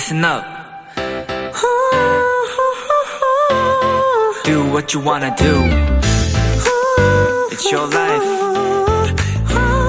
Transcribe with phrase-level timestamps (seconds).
[0.00, 0.42] listen up.
[4.44, 5.52] Do what you wanna do.
[7.50, 8.24] It's your life.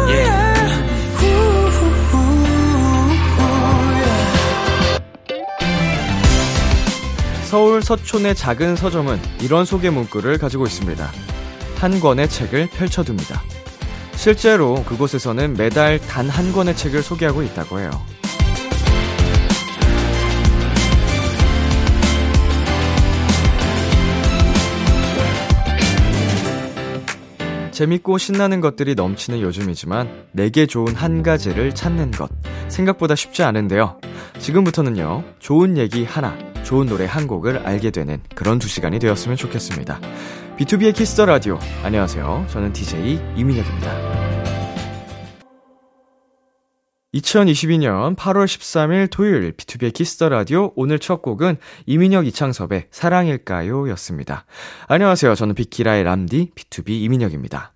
[0.09, 0.51] Yeah.
[7.45, 11.09] 서울 서촌의 작은 서점은 이런 소개 문구를 가지고 있습니다.
[11.79, 13.41] 한 권의 책을 펼쳐둡니다.
[14.17, 17.89] 실제로 그곳에서는 매달 단 한 권의 책을 소개하고 있다고 해요.
[27.81, 32.29] 재밌고 신나는 것들이 넘치는 요즘이지만 내게 좋은 한 가지를 찾는 것
[32.67, 33.99] 생각보다 쉽지 않은데요.
[34.37, 35.23] 지금부터는요.
[35.39, 39.99] 좋은 얘기 하나, 좋은 노래 한 곡을 알게 되는 그런 두 시간이 되었으면 좋겠습니다.
[40.59, 41.57] B2B의 키스터 라디오.
[41.83, 42.45] 안녕하세요.
[42.51, 44.10] 저는 DJ 이민혁입니다.
[47.13, 54.45] 2022년 8월 13일 토요일 B2B의 키스터 라디오 오늘 첫 곡은 이민혁 이창섭의 사랑일까요 였습니다.
[54.87, 55.35] 안녕하세요.
[55.35, 57.73] 저는 비키라의 람디 BTOB 이민혁입니다.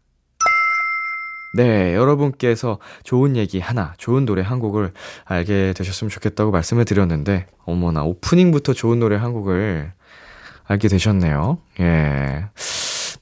[1.58, 4.94] 네, 여러분께서 좋은 얘기 하나, 좋은 노래 한 곡을
[5.26, 9.94] 알게 되셨으면 좋겠다고 말씀을 드렸는데, 어머나, 오프닝부터 좋은 노래 한 곡을
[10.66, 11.60] 알게 되셨네요.
[11.80, 12.46] 예.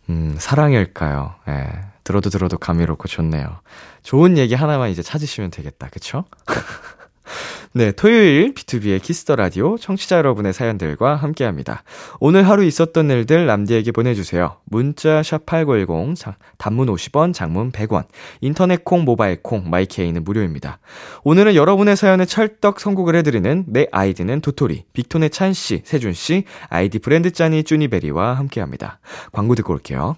[0.09, 1.35] 음, 사랑일까요?
[1.47, 1.92] 예.
[2.03, 3.61] 들어도 들어도 감미롭고 좋네요.
[4.03, 5.89] 좋은 얘기 하나만 이제 찾으시면 되겠다.
[5.89, 6.25] 그쵸?
[7.75, 11.83] 네, 토요일 B2B의 키스터 라디오 청취자 여러분의 사연들과 함께 합니다.
[12.19, 14.57] 오늘 하루 있었던 일들 남디에게 보내주세요.
[14.65, 18.05] 문자 샵8910, 단문 50원, 장문 100원,
[18.41, 20.77] 인터넷 콩, 모바일 콩, 마이케이는 무료입니다.
[21.23, 27.63] 오늘은 여러분의 사연에 찰떡 선곡을 해드리는 내 아이디는 도토리, 빅톤의 찬씨, 세준씨, 아이디 브랜드 짠이
[27.63, 28.99] 쭈니베리와 함께 합니다.
[29.31, 30.17] 광고 듣고 올게요.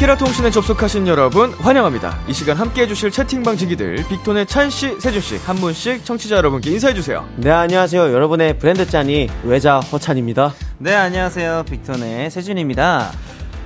[0.00, 2.20] 키라 통신에 접속하신 여러분 환영합니다.
[2.26, 7.28] 이 시간 함께 해주실 채팅방 지기들 빅톤의 찬씨, 세준씨 한 분씩 청취자 여러분께 인사해주세요.
[7.36, 8.10] 네 안녕하세요.
[8.10, 10.54] 여러분의 브랜드 짠이 외자 허찬입니다.
[10.78, 11.64] 네 안녕하세요.
[11.68, 13.10] 빅톤의 세준입니다.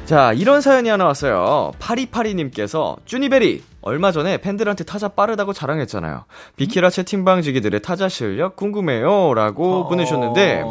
[0.07, 1.71] 자 이런 사연이 하나 왔어요.
[1.79, 6.25] 파리파리님께서 쭈니베리 얼마 전에 팬들한테 타자 빠르다고 자랑했잖아요.
[6.57, 9.35] 비키라 채팅방 지기들의 타자 실력 궁금해요.
[9.35, 9.89] 라고 어...
[9.89, 10.65] 보내주셨는데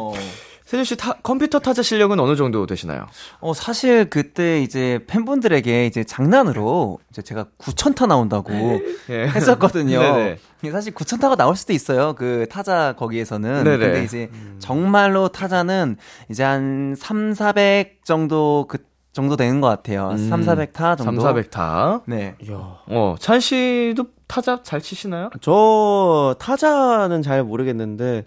[0.73, 3.06] 세준 씨 타, 컴퓨터 타자 실력은 어느 정도 되시나요?
[3.41, 8.51] 어 사실 그때 이제 팬분들에게 이제 장난으로 이제 제가 9천 타 나온다고
[9.12, 9.28] 예.
[9.28, 10.00] 했었거든요.
[10.72, 12.16] 사실 9천 타가 나올 수도 있어요.
[12.16, 13.63] 그 타자 거기에서는.
[13.63, 13.78] 네네.
[13.78, 15.97] 근데 이제 정말로 타자는
[16.31, 18.79] 이제 한 3, 400 정도 그
[19.12, 20.09] 정도 되는 것 같아요.
[20.09, 21.22] 음, 3, 400타 정도.
[21.22, 22.01] 3, 400타.
[22.07, 22.33] 네.
[22.41, 22.56] 이야.
[22.88, 25.29] 어, 찬 씨도 타자 잘 치시나요?
[25.41, 28.23] 저 타자는 잘 모르겠는데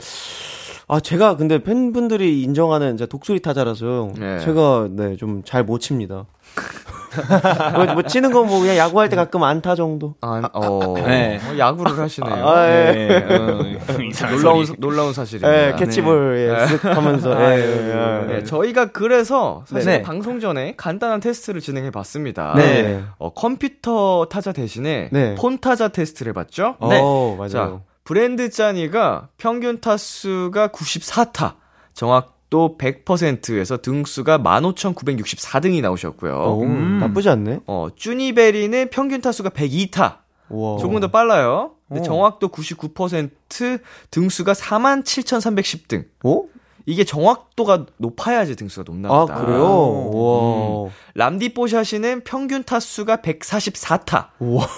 [0.88, 4.38] 아, 제가 근데 팬분들이 인정하는 이제 독수리 타자라서 네.
[4.40, 6.26] 제가 네, 좀 잘 못 칩니다.
[7.74, 10.14] 뭐, 뭐, 치는 건 뭐 그냥 야구할 때 가끔 안타 정도.
[10.20, 11.38] 아, 어, 네.
[11.38, 12.46] 어, 야구를 하시네요.
[12.46, 12.92] 아, 예.
[12.92, 13.34] 네.
[13.34, 13.58] 어,
[14.30, 15.50] 놀라운 놀라운 사실입니다.
[15.50, 16.42] 네, 캐치볼 네.
[16.42, 17.30] 예, 쓱 하면서.
[17.40, 20.02] 예, 예, 네, 저희가 그래서 사실 네.
[20.02, 22.52] 방송 전에 간단한 테스트를 진행해 봤습니다.
[22.56, 23.02] 네.
[23.18, 25.34] 어, 컴퓨터 타자 대신에 네.
[25.36, 26.76] 폰 타자 테스트를 해 봤죠.
[26.88, 27.00] 네.
[27.00, 27.48] 오, 맞아요.
[27.48, 31.54] 자, 브랜드 짠이가 평균 타수가 94타,
[31.94, 36.32] 정확 도 100%에서 등수가 15,964등이 나오셨고요.
[36.32, 36.98] 오, 음.
[37.00, 37.60] 나쁘지 않네.
[37.66, 40.18] 어, 쭈니베리는 평균 타수가 102타.
[40.48, 40.78] 우와.
[40.78, 41.72] 조금 더 빨라요.
[41.88, 46.04] 근데 정확도 99%, 등수가 47,310등.
[46.24, 46.48] 오?
[46.84, 49.34] 이게 정확도가 높아야지 등수가 높나 보다.
[49.34, 50.10] 아, 그래요?
[50.10, 50.84] 와.
[50.84, 50.90] 음.
[51.14, 54.28] 람디 뽀샤시는 평균 타수가 144타.
[54.38, 54.68] 우와.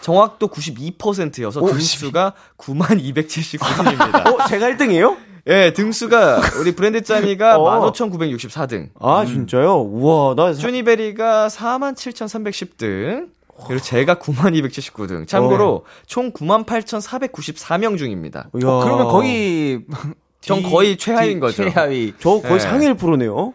[0.00, 4.26] 정확도 92%여서 오, 등수가 9279등입니다.
[4.26, 5.16] 어, 제가 1등이에요?
[5.48, 7.90] 예, 네, 등수가 우리 브랜드 짠이가 어.
[7.92, 8.90] 15,964등.
[9.00, 9.26] 아, 음.
[9.26, 9.80] 진짜요?
[9.80, 13.28] 우와, 나 쭈니베리가 47,310등.
[13.66, 15.26] 그리고 제가 9279등.
[15.26, 15.82] 참고로 어.
[16.06, 18.50] 총 98,494명 중입니다.
[18.52, 19.80] 어, 그러면 거의
[20.40, 21.64] 전 거의 최하위인 거죠.
[21.64, 22.12] 최하위.
[22.20, 22.58] 저 거의 네.
[22.60, 23.54] 상위 1%네요.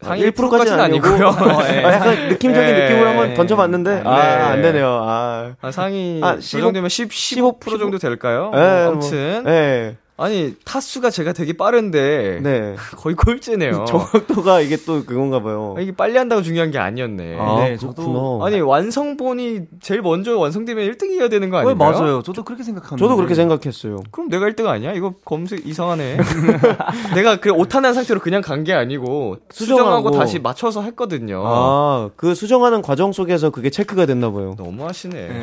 [0.00, 1.26] 상위 1%까지는 아니고요.
[1.26, 1.82] 어, 네.
[1.84, 2.82] 아, 약간 느낌적인 네.
[2.84, 4.02] 느낌으로 한번 던져봤는데 네.
[4.08, 5.00] 아, 안 되네요.
[5.02, 8.50] 아, 아 상위 아, 15, 그 정도면 10, 15% 15% 정도 될까요?
[8.54, 9.42] 네, 뭐, 아무튼.
[9.42, 9.96] 뭐, 네.
[10.16, 12.76] 아니 타수가 제가 되게 빠른데 네.
[12.96, 13.84] 거의 꼴찌네요.
[13.86, 15.74] 정확도가 이게 또 그건가 봐요.
[15.76, 17.36] 아, 이게 빨리 한다고 중요한 게 아니었네.
[17.40, 21.74] 아, 네, 저도 아니 완성본이 제일 먼저 완성되면 1등이어야 되는 거 아닌가요?
[21.92, 22.22] 네, 맞아요.
[22.22, 22.96] 저도 그렇게 생각합니다.
[23.04, 24.04] 저도 그렇게 생각했어요.
[24.12, 24.92] 그럼 내가 1등 아니야?
[24.92, 26.18] 이거 검색 이상하네.
[27.16, 31.42] 내가 그 오타난 상태로 그냥 간 게 아니고 수정하고, 수정하고 다시 맞춰서 했거든요.
[31.44, 34.54] 아, 그 수정하는 과정 속에서 그게 체크가 됐나 봐요.
[34.56, 35.40] 너무 하시네.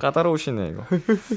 [0.00, 0.82] 까다로우시네 이거.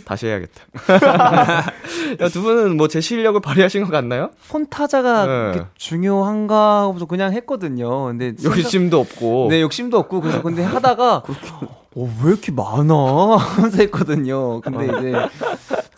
[0.03, 0.63] 다시 해야겠다.
[2.39, 4.29] 두 분은 뭐 제 실력을 발휘하신 것 같나요?
[4.49, 5.61] 폰타자가 네.
[5.75, 8.05] 중요한가 하고서 그냥 했거든요.
[8.05, 9.47] 근데 욕심도 없고.
[9.49, 11.23] 네, 욕심도 없고 그래서 근데 하다가
[11.95, 12.93] 어, 왜 이렇게 많아?
[13.37, 14.61] 하면서 했거든요.
[14.61, 15.13] 근데 이제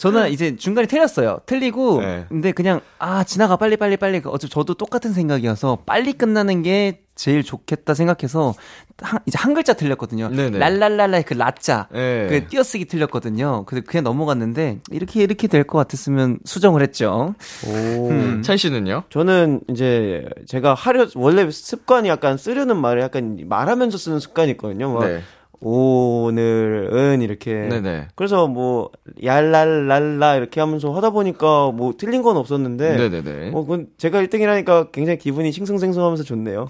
[0.01, 1.41] 저는 이제 중간에 틀렸어요.
[1.45, 2.25] 틀리고 네.
[2.27, 7.43] 근데 그냥 아 지나가 빨리 빨리 빨리 어차피 저도 똑같은 생각이어서 빨리 끝나는 게 제일
[7.43, 8.55] 좋겠다 생각해서
[8.99, 10.29] 한, 이제 한 글자 틀렸거든요.
[10.29, 10.57] 네네.
[10.57, 12.27] 랄랄랄라 그 라자 네.
[12.29, 13.65] 그 띄어쓰기 틀렸거든요.
[13.67, 17.35] 그래서 그냥 넘어갔는데 이렇게 이렇게 될 것 같았으면 수정을 했죠.
[17.67, 18.09] 오.
[18.09, 18.41] 음.
[18.41, 19.03] 찬 씨는요?
[19.09, 24.89] 저는 이제 제가 하려 원래 습관이 약간 쓰려는 말을 약간 말하면서 쓰는 습관이 있거든요.
[24.91, 25.21] 뭐 네.
[25.63, 28.07] 오늘은 이렇게 네네.
[28.15, 28.89] 그래서 뭐
[29.23, 33.51] 얄랄랄라 이렇게 하면서 하다 보니까 뭐 틀린 건 없었는데 네네네.
[33.51, 36.67] 뭐 그건 제가 1등이라니까 굉장히 기분이 싱숭생숭하면서 좋네요.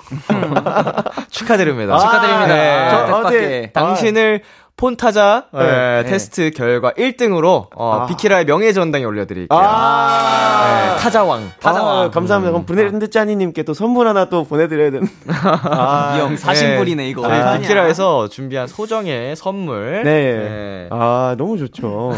[1.32, 1.96] 축하드립니다.
[1.96, 2.48] 아, 축하드립니다.
[2.48, 2.90] 네.
[2.92, 3.72] 저, 어, 네.
[3.72, 4.42] 당신을
[4.82, 5.60] 폰타자 네.
[5.60, 6.10] 네.
[6.10, 8.06] 테스트 결과 1등으로 어, 아.
[8.08, 9.60] 비키라의 명예전당에 올려드릴게요.
[9.60, 10.96] 아.
[10.96, 11.52] 네, 타자왕.
[11.60, 11.98] 타자왕.
[12.00, 12.52] 아, 감사합니다.
[12.52, 15.08] 그럼 브레드 짜니님께 또 선물 하나 또 보내드려야 되는.
[15.30, 17.32] 아, 이형 사신불이네 이거.
[17.32, 20.02] 아, 비키라에서 준비한 소정의 선물.
[20.04, 20.12] 네.
[20.12, 20.88] 네.
[20.90, 22.14] 아 너무 좋죠.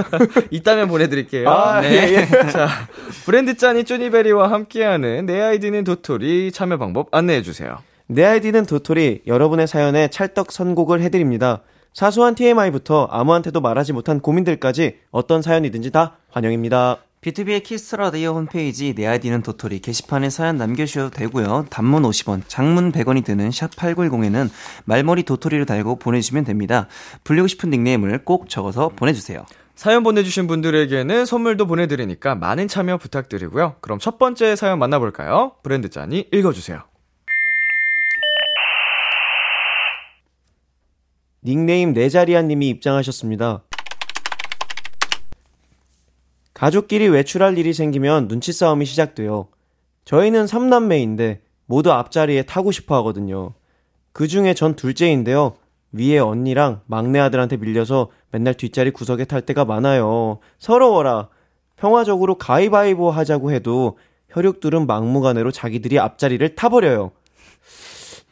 [0.50, 1.50] 이따면 보내드릴게요.
[1.50, 1.90] 아, 네.
[1.90, 2.26] 예, 예.
[2.48, 2.66] 자
[3.26, 7.76] 브랜드 짜니 쪼니베리와 함께하는 내 아이디는 도토리 참여 방법 안내해 주세요.
[8.06, 11.60] 내 아이디는 도토리 여러분의 사연에 찰떡 선곡을 해드립니다.
[11.96, 16.98] 사소한 TMI부터 아무한테도 말하지 못한 고민들까지 어떤 사연이든지 다 환영입니다.
[17.22, 21.64] 비투비의 키스 더 라디오 홈페이지 내 아이디는 도토리 게시판에 사연 남겨주셔도 되고요.
[21.70, 24.50] 단문 50원, 장문 100원이 드는 샵 8910에는
[24.84, 26.86] 말머리 도토리를 달고 보내주시면 됩니다.
[27.24, 29.46] 불리고 싶은 닉네임을 꼭 적어서 보내주세요.
[29.74, 33.76] 사연 보내주신 분들에게는 선물도 보내드리니까 많은 참여 부탁드리고요.
[33.80, 35.52] 그럼 첫 번째 사연 만나볼까요?
[35.62, 36.82] 브랜드 짠이 읽어주세요.
[41.46, 43.62] 닉네임 네자리아님이 입장하셨습니다.
[46.52, 49.46] 가족끼리 외출할 일이 생기면 눈치 싸움이 시작돼요.
[50.04, 53.54] 저희는 3남매인데 모두 앞자리에 타고 싶어 하거든요.
[54.12, 55.54] 그 중에 전 둘째인데요.
[55.92, 60.40] 위에 언니랑 막내 아들한테 밀려서 맨날 뒷자리 구석에 탈 때가 많아요.
[60.58, 61.28] 서러워라.
[61.76, 63.98] 평화적으로 가위바위보 하자고 해도
[64.30, 67.12] 혈육들은 막무가내로 자기들이 앞자리를 타버려요.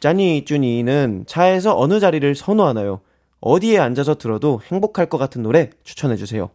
[0.05, 2.99] 짜니 쭈니는 차에서 어느 자리를 선호하나요?
[3.41, 6.51] 어디에 앉아서 들어도 행복할 것 같은 노래 추천해 주세요.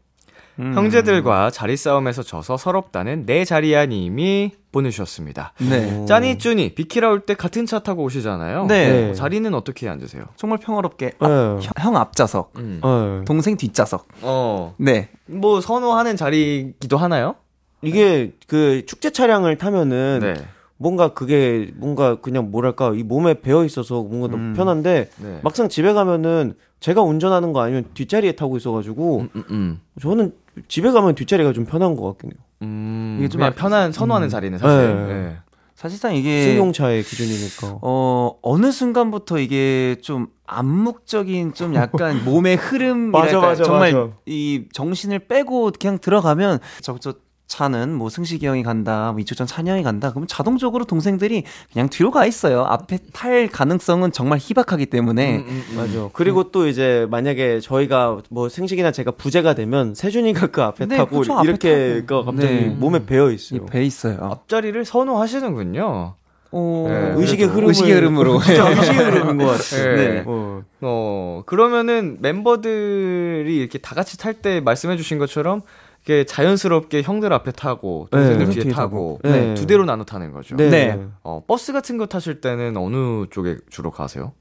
[0.60, 0.72] 음.
[0.72, 5.52] 형제들과 자리 싸움에서 져서 서럽다는 내 자리야 님이 보내주셨습니다.
[5.68, 6.04] 네.
[6.06, 8.66] 짜니 쭈니 비키라 올 때 같은 차 타고 오시잖아요.
[8.66, 8.88] 네.
[9.08, 9.14] 네.
[9.14, 10.26] 자리는 어떻게 앉으세요?
[10.36, 11.68] 정말 평화롭게 앞, 네.
[11.80, 12.80] 형 앞좌석, 음.
[12.84, 13.24] 네.
[13.24, 14.06] 동생 뒷좌석.
[14.22, 14.76] 어.
[14.78, 15.08] 네.
[15.26, 17.34] 뭐 선호하는 자리기도 하나요?
[17.82, 20.34] 이게 그 축제 차량을 타면은 네.
[20.80, 24.54] 뭔가 그게 뭔가 그냥 뭐랄까 이 몸에 배어 있어서 뭔가 너무 음.
[24.54, 25.40] 편한데 네.
[25.42, 29.80] 막상 집에 가면은 제가 운전하는 거 아니면 뒷자리에 타고 있어가지고 음, 음, 음.
[30.00, 30.32] 저는
[30.68, 32.40] 집에 가면 뒷자리가 좀 편한 것 같긴 해요.
[32.62, 34.30] 음, 이게 좀 편한 선호하는 음.
[34.30, 34.78] 자리네 사실.
[34.78, 35.06] 네.
[35.06, 35.36] 네.
[35.74, 37.78] 사실상 이게 승용차의 기준이니까.
[37.82, 44.12] 어 어느 순간부터 이게 좀 암묵적인 좀 약간 몸의 흐름 맞아, 맞아, 정말 맞아.
[44.24, 47.14] 이 정신을 빼고 그냥 들어가면 저저
[47.50, 50.10] 차는 뭐 승식이 형이 간다, 뭐 이초전 찬이 형이 간다.
[50.10, 51.42] 그러면 자동적으로 동생들이
[51.72, 52.62] 그냥 뒤로 가 있어요.
[52.62, 55.38] 앞에 탈 가능성은 정말 희박하기 때문에.
[55.38, 55.76] 음, 음, 음.
[55.76, 56.08] 맞아.
[56.12, 56.50] 그리고 음.
[56.52, 61.40] 또 이제 만약에 저희가 뭐 승식이나 제가 부재가 되면 세준이가 그 앞에 네, 타고 그쵸,
[61.42, 62.66] 이렇게 그 갑자기 네.
[62.68, 63.66] 몸에 배어 있어요.
[63.66, 64.18] 배 있어요.
[64.20, 66.14] 앞자리를 선호하시는군요.
[66.52, 69.96] 어, 네, 의식의 흐름 의식의 흐름으로 진짜 의식의 흐름인 것 같아요.
[69.96, 70.08] 네.
[70.08, 70.24] 네.
[70.26, 70.62] 어.
[70.80, 75.62] 어 그러면은 멤버들이 이렇게 다 같이 탈 때 말씀해주신 것처럼
[76.02, 79.54] 이게 자연스럽게 형들 앞에 타고 동생들 네, 뒤에 타고 네.
[79.54, 80.56] 두 대로 나눠 타는 거죠.
[80.56, 80.70] 네.
[80.70, 81.06] 네.
[81.22, 84.32] 어, 버스 같은 거 타실 때는 어느 쪽에 주로 가세요?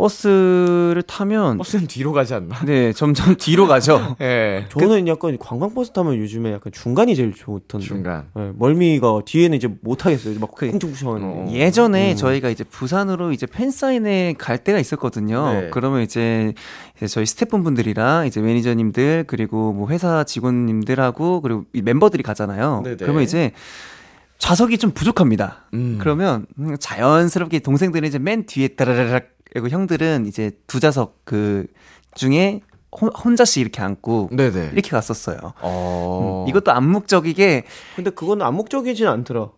[0.00, 2.58] 버스를 타면 버스는 뒤로 가지 않나?
[2.64, 4.16] 네, 점점 뒤로 가죠.
[4.18, 4.64] 네.
[4.72, 7.86] 저는 약간 관광버스 타면 요즘에 약간 중간이 제일 좋던데.
[7.86, 8.28] 중간.
[8.34, 10.38] 네, 멀미가 뒤에는 이제 못 하겠어요.
[10.38, 11.46] 막 쿵퉁쿵퉁 어.
[11.50, 12.16] 예전에 음.
[12.16, 15.52] 저희가 이제 부산으로 이제 팬 사인회 갈 때가 있었거든요.
[15.52, 15.70] 네.
[15.70, 16.54] 그러면 이제
[17.06, 22.80] 저희 스태프분들이랑 이제 매니저님들 그리고 뭐 회사 직원님들하고 그리고 멤버들이 가잖아요.
[22.84, 22.96] 네네.
[23.00, 23.52] 그러면 이제
[24.38, 25.66] 좌석이 좀 부족합니다.
[25.74, 25.98] 음.
[26.00, 26.46] 그러면
[26.78, 31.66] 자연스럽게 동생들은 이제 맨 뒤에 따라라락 그리고 형들은 이제 두 좌석 그
[32.14, 32.60] 중에
[32.92, 34.70] 혼자씩 이렇게 앉고 네네.
[34.72, 35.38] 이렇게 갔었어요.
[35.60, 36.44] 어...
[36.44, 37.64] 음, 이것도 암묵적이게
[37.94, 39.50] 근데 그건 암묵적이진 않더라.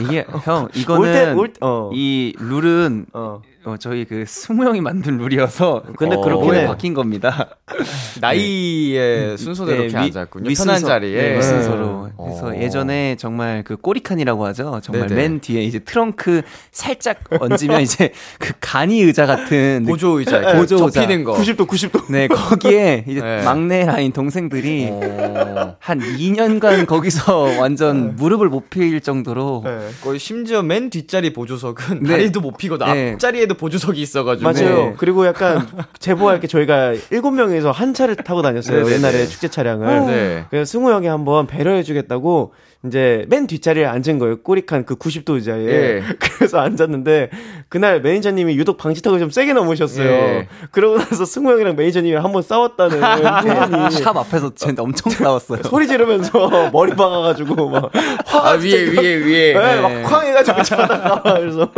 [0.00, 1.90] 이게 형 이거는 올 때, 올, 어.
[1.92, 3.42] 이 룰은 어.
[3.68, 7.48] 어, 저희 그 승무 형이 만든 룰이어서 근데 어, 그렇게 바뀐 겁니다.
[8.20, 9.36] 나이의 네.
[9.36, 10.50] 순서대로 네, 앉았군요.
[10.56, 12.10] 편한 자리에 네, 순서로.
[12.16, 12.56] 그래서 어.
[12.56, 14.80] 예전에 정말 그 꼬리칸이라고 하죠.
[14.82, 15.20] 정말 네네.
[15.22, 20.76] 맨 뒤에 이제 트렁크 살짝 얹으면 이제 그 간이 의자 같은 보조 의자, 네, 보조
[20.84, 21.34] 의자 접히는 거.
[21.34, 22.10] 90도 90도.
[22.10, 23.42] 네, 거기에 이제 네.
[23.42, 25.76] 막내 라인 동생들이 어.
[25.78, 29.64] 한 2년간 거기서 완전 무릎을 못 필 정도로
[30.02, 32.08] 거의 심지어 맨 뒷자리 보조석은 네.
[32.10, 34.50] 다리도 못 피고 앞자리에도 보조석이 있어가지고.
[34.50, 34.76] 맞아요.
[34.76, 34.94] 네.
[34.96, 35.66] 그리고 약간
[35.98, 38.78] 제보할 게 저희가 일곱 명에서 한 차를 타고 다녔어요.
[38.78, 38.96] 네네네.
[38.96, 40.06] 옛날에 축제 차량을.
[40.06, 40.44] 네.
[40.48, 42.52] 그래서 승우 형이 한번 배려해주겠다고
[42.86, 44.40] 이제 맨 뒷자리에 앉은 거예요.
[44.42, 45.66] 꼬리칸 그 90도 의자에.
[45.66, 46.02] 예.
[46.38, 47.30] 그래서 앉았는데
[47.68, 50.08] 그날 매니저님이 유독 방지턱을 좀 세게 넘으셨어요.
[50.08, 50.48] 예.
[50.70, 55.62] 그러고 나서 승우 형이랑 매니저님이 한 번 싸웠다는 후문이 샵 앞에서 진짜 엄청 싸웠어요.
[55.64, 57.90] 소리 지르면서 머리 박아가지고 막
[58.32, 61.70] 아, 위에 위에 위에 네, 막 쾅 해가지고 차다가 그래서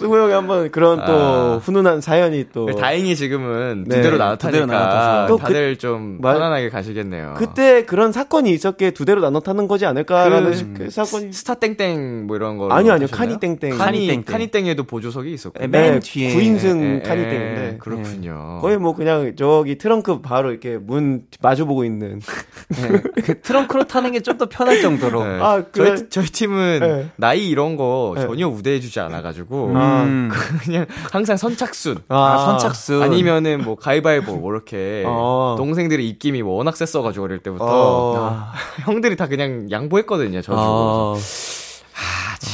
[0.00, 1.60] 승우 형이 한번 그런 또 아.
[1.62, 7.34] 훈훈한 사연이 또 다행히 지금은 두 대로 네, 나눠타니까 두 다들 그, 좀 편안하게 가시겠네요.
[7.36, 12.26] 그때 그런 사건이 있었기에 두 대로 나눠 타는 거지 않을까라는 그, 그 사건이 스타 땡땡
[12.26, 13.08] 뭐 이런 거 아니요 아니요.
[13.10, 13.78] 카니 땡땡.
[13.78, 16.34] 카니 땡 카니 땡에도 보조석이 있었고 네, 맨 뒤에.
[16.34, 17.76] 9인승 카니 땡인데.
[17.78, 18.58] 그렇군요.
[18.60, 22.20] 거의 뭐 그냥 저기 트렁크 바로 이렇게 문 마주 보고 있는.
[22.74, 25.22] 네, 그 트렁크로 타는 게 좀 더 편할 정도로.
[25.24, 25.38] 네.
[25.42, 25.94] 아 그래?
[25.94, 27.10] 저희 저희 팀은 네.
[27.16, 30.30] 나이 이런 거 전혀 우대해주지 않아가지고 음.
[30.64, 31.98] 그냥 항상 선착순.
[32.08, 32.38] 아, 아.
[32.38, 33.02] 선착순.
[33.02, 35.54] 아니면은 뭐 가위바위보 뭐 이렇게 아.
[35.58, 37.66] 동생들의 입김이 워낙 셌어가지고 어릴 때부터.
[37.68, 38.52] 아.
[38.86, 40.56] 형들이 다 그냥 양 양보했거든요, 저 주고.
[40.58, 41.14] 아...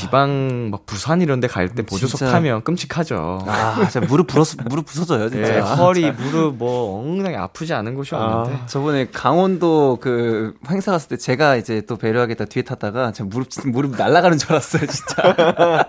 [0.09, 2.33] 아, 지방 막 부산 이런 데 갈 때 보조석 진짜...
[2.33, 3.45] 타면 끔찍하죠.
[3.47, 5.53] 아, 진짜 무릎 부러서 무릎 부서져요, 진짜.
[5.53, 8.63] 네, 허리, 무릎 뭐 엉덩이 아프지 않은 곳이 아, 없는데.
[8.67, 13.97] 저번에 강원도 그 행사 갔을 때 제가 이제 또 배려하겠다 뒤에 탔다가 제 무릎 무릎
[13.97, 15.87] 날아가는 줄 알았어요, 진짜.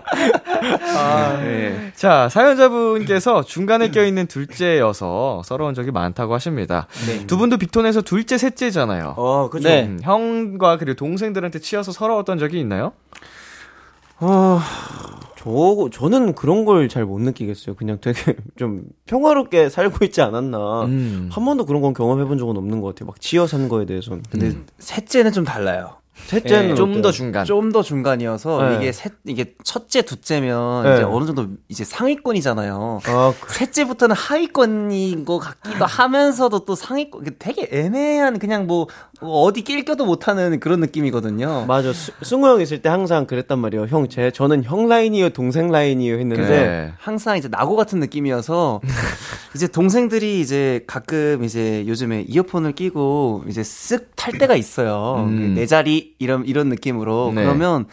[0.96, 1.92] 아, 네.
[1.96, 6.86] 자, 사연자분께서 중간에 껴 있는 둘째여서 서러운 적이 많다고 하십니다.
[7.06, 7.26] 네.
[7.26, 9.14] 두 분도 빅톤에서 둘째, 셋째잖아요.
[9.16, 9.68] 어, 그죠.
[9.68, 9.84] 네.
[9.84, 12.92] 음, 형과 그리고 동생들한테 치여서 서러웠던 적이 있나요?
[14.20, 14.64] 아,
[15.36, 17.74] 저, 저는 그런 걸 잘 못 느끼겠어요.
[17.74, 20.84] 그냥 되게 좀 평화롭게 살고 있지 않았나.
[20.84, 21.28] 음.
[21.32, 23.06] 한 번도 그런 건 경험해 본 적은 없는 것 같아요.
[23.06, 24.22] 막 지어 산 거에 대해서는.
[24.30, 24.66] 근데 음.
[24.78, 25.96] 셋째는 좀 달라요.
[26.26, 27.46] 셋째는 예, 좀더 중간.
[27.46, 28.76] 좀 더 중간이어서 네.
[28.76, 30.94] 이게 셋 이게 첫째, 둘째면 네.
[30.96, 33.00] 이제 어느 정도 이제 상위권이잖아요.
[33.06, 33.54] 아, 그...
[33.54, 38.86] 셋째부터는 하위권인 것 같기도 하면서도 또 상위권 되게 애매한 그냥 뭐
[39.20, 41.66] 어디 낄껴도 못하는 그런 느낌이거든요.
[41.66, 41.92] 맞아.
[41.92, 43.86] 수, 승우 형 있을 때 항상 그랬단 말이에요.
[43.86, 46.92] 형, 제 저는 형 라인이요, 동생 라인이요 했는데 네.
[46.98, 48.80] 항상 이제 나고 같은 느낌이어서
[49.54, 55.26] 이제 동생들이 이제 가끔 이제 요즘에 이어폰을 끼고 이제 쓱 탈 때가 있어요.
[55.28, 55.54] 음.
[55.54, 57.42] 내 자리 이런 이런 느낌으로 네.
[57.42, 57.86] 그러면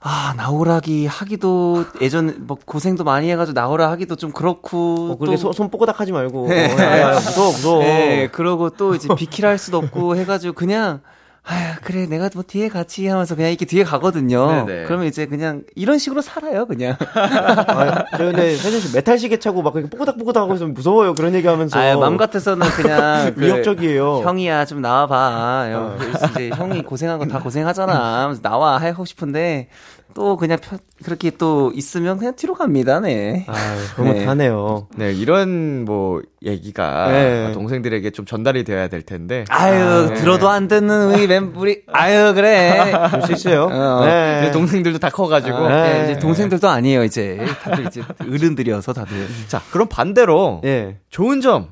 [0.00, 5.52] 아, 나오라기 하기도 예전 뭐 고생도 많이 해가지고 나오라 하기도 좀 그렇고 어, 그렇게 또...
[5.52, 6.72] 손 뽀고닥 하지 말고 네.
[6.72, 7.82] 어, 야, 야, 무서워 무서워.
[7.82, 11.00] 네, 그러고 또 이제 비키라 할 수도 없고 해가지고 그냥
[11.44, 14.66] 아 그래 내가 뭐 뒤에 같이 하면서 그냥 이렇게 뒤에 가거든요.
[14.66, 14.84] 네네.
[14.84, 16.94] 그러면 이제 그냥 이런 식으로 살아요 그냥.
[17.14, 21.78] 아, 저 근데 세준 씨 메탈 시계 차고 막 뽀고닥뽀고닥 하고 있으면 무서워요 그런 얘기하면서.
[21.78, 24.20] 아 맘 같아서는 그냥 그 위협적이에요.
[24.24, 25.68] 형이야 좀 나와봐.
[25.74, 25.96] 어.
[26.32, 28.34] 이제 형이 고생한 거 다 고생하잖아.
[28.42, 29.68] 나와 하고 싶은데
[30.14, 33.44] 또 그냥 펴, 그렇게 또 있으면 그냥 뒤로 갑니다, 네.
[33.46, 34.88] 아유, 흐뭇하네요.
[34.96, 35.06] 네.
[35.06, 37.52] 네, 이런 뭐 얘기가 네.
[37.52, 39.44] 동생들에게 좀 전달이 되어야 될 텐데.
[39.48, 40.14] 아유, 아, 네.
[40.14, 42.92] 들어도 안 듣는 우리 멤버리, 아유, 그래.
[43.10, 43.64] 그럴 수 있어요.
[43.64, 44.50] 어, 네.
[44.50, 45.56] 동생들도 다 커가지고.
[45.56, 46.04] 아, 네.
[46.04, 47.44] 이제 동생들도 아니에요, 이제.
[47.62, 49.26] 다들 이제 어른들이어서 다들.
[49.46, 50.60] 자, 그럼 반대로.
[50.62, 50.98] 네.
[51.10, 51.68] 좋은 점.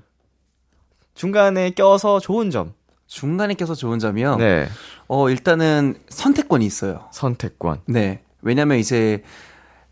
[1.15, 2.75] 중간에 껴서 좋은 점.
[3.07, 4.37] 중간에 껴서 좋은 점이요?
[4.37, 4.69] 네.
[5.09, 7.07] 어, 일단은 선택권이 있어요.
[7.13, 7.81] 선택권.
[7.87, 8.21] 네.
[8.43, 9.23] 왜냐면 이제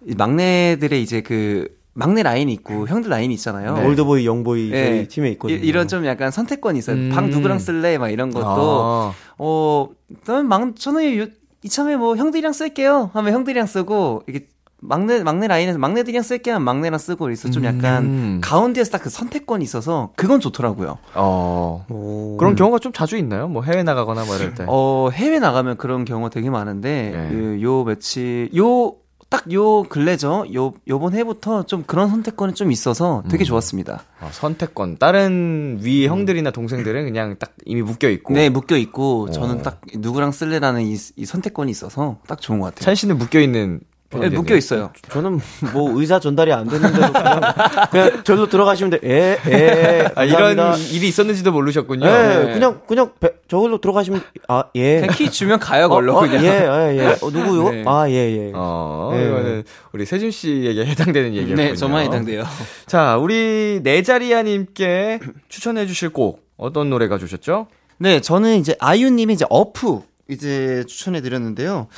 [0.00, 3.76] 막내들의 이제 그 막내 라인이 있고 형들 라인이 있잖아요.
[3.76, 3.86] 네.
[3.86, 4.84] 올드보이, 영보이 네.
[4.84, 5.58] 저희 팀에 있거든요.
[5.58, 6.96] 이, 런좀 약간 선택권이 있어요.
[6.96, 7.10] 음.
[7.14, 7.98] 방 누구랑 쓸래?
[7.98, 9.14] 막 이런 것도 아.
[9.38, 9.88] 어,
[10.24, 11.32] 저는 막 저는
[11.62, 13.10] 이참에 뭐 형들이랑 쓸게요.
[13.14, 14.48] 하면 형들이랑 쓰고 이게
[14.86, 18.40] 막내 막내 라인에서 막내들이랑 쓸게 하면 막내랑 쓰고 그래서 좀 약간 음.
[18.42, 20.96] 가운데에서 딱 그 선택권이 있어서 그건 좋더라고요.
[21.14, 21.84] 어.
[21.90, 22.38] 오.
[22.38, 23.48] 그런 경우가 좀 자주 있나요?
[23.48, 24.64] 뭐 해외 나가거나 뭐 이럴 때.
[24.66, 27.28] 어, 해외 나가면 그런 경우가 되게 많은데 네.
[27.30, 28.94] 그, 요 며칠 요
[29.28, 30.46] 딱요 근래죠.
[30.54, 33.46] 요 요번 해부터 좀 그런 선택권이 좀 있어서 되게 음.
[33.46, 34.04] 좋았습니다.
[34.20, 34.96] 아, 선택권.
[34.98, 36.10] 다른 위 음.
[36.10, 38.32] 형들이나 동생들은 그냥 딱 이미 묶여 있고.
[38.32, 42.84] 네, 묶여 있고 저는 딱 누구랑 쓸래라는 이, 이 선택권이 있어서 딱 좋은 것 같아요.
[42.84, 43.80] 찬 씨는 묶여 있는
[44.20, 44.90] 네, 묶여 있어요.
[45.10, 45.40] 저는
[45.72, 47.40] 뭐 의사 전달이 안 됐는데도 그냥,
[47.90, 49.00] 그냥 절로 들어가시면 돼.
[49.02, 50.08] 에, 에.
[50.14, 50.56] 아, 이런
[50.92, 52.04] 일이 있었는지도 모르셨군요.
[52.04, 52.52] 네, 네.
[52.52, 55.00] 그냥 그냥 배, 저걸로 들어가시면 아 예.
[55.00, 56.44] 그냥 키 주면 가요 걸로 어, 어, 그냥.
[56.44, 57.06] 예, 예, 예.
[57.20, 57.70] 어, 누구요?
[57.70, 57.84] 네.
[57.86, 58.52] 아 예, 예.
[58.54, 59.26] 어, 네.
[59.26, 61.56] 이거는 우리 세준 씨에게 해당되는 얘기였군요.
[61.56, 62.44] 네, 저만 해당돼요.
[62.86, 67.66] 자, 우리 네자리아님께 추천해주실 곡 어떤 노래가 주셨죠?
[67.98, 71.88] 네, 저는 이제 아이유님이 이제 어프 이제 추천해 드렸는데요.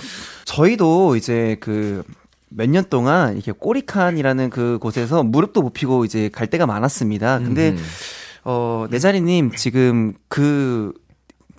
[0.45, 2.05] 저희도 이제 그
[2.49, 7.41] 몇 년 동안 이렇게 꼬리칸이라는 그 곳에서 무릎도 못 피고 이제 갈 때가 많았습니다.
[7.41, 7.85] 근데 음.
[8.45, 10.93] 어, 내 자리님 지금 그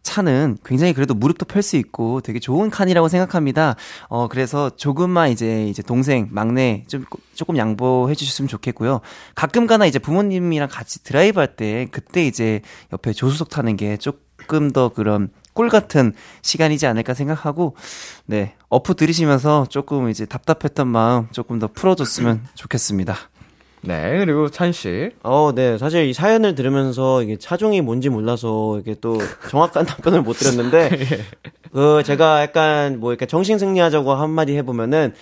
[0.02, 3.76] 차는 굉장히 그래도 무릎도 펼 수 있고 되게 좋은 칸이라고 생각합니다.
[4.08, 7.04] 어, 그래서 조금만 이제, 이제 동생, 막내 좀,
[7.36, 9.02] 조금 양보해 주셨으면 좋겠고요.
[9.36, 12.62] 가끔 가나 이제 부모님이랑 같이 드라이브 할 때 그때 이제
[12.94, 17.76] 옆에 조수석 타는 게 조금 더 그런 꿀 같은 시간이지 않을까 생각하고
[18.28, 23.16] 네 어프 들으시면서 조금 이제 답답했던 마음 조금 더 풀어줬으면 좋겠습니다.
[23.82, 25.10] 네, 그리고 찬 씨.
[25.24, 25.80] 어, 네.
[25.80, 29.18] 사실 이 사연을 들으면서 이게 차종이 뭔지 몰라서 이게 또
[29.50, 31.06] 정확한 답변을 못 드렸는데, 예.
[31.72, 35.14] 그 제가 약간 뭐 이렇게 정신 승리하자고 한마디 해 보면은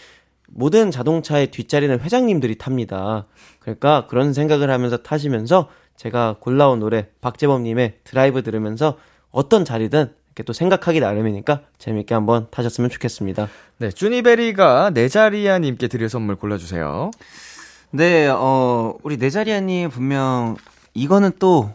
[0.49, 3.25] 모든 자동차의 뒷자리는 회장님들이 탑니다.
[3.59, 8.97] 그러니까 그런 생각을 하면서 타시면서 제가 골라온 노래 박재범 님의 드라이브 들으면서
[9.35, 10.13] 어떤 자리든
[10.43, 13.47] 또 생각하기 나름이니까 재밌게 한번 타셨으면 좋겠습니다.
[13.77, 17.11] 네, 쭈니베리가 네자리아님께 드릴 선물 골라주세요.
[17.91, 20.57] 네, 어, 우리 네자리아님 분명
[20.93, 21.71] 이거는 또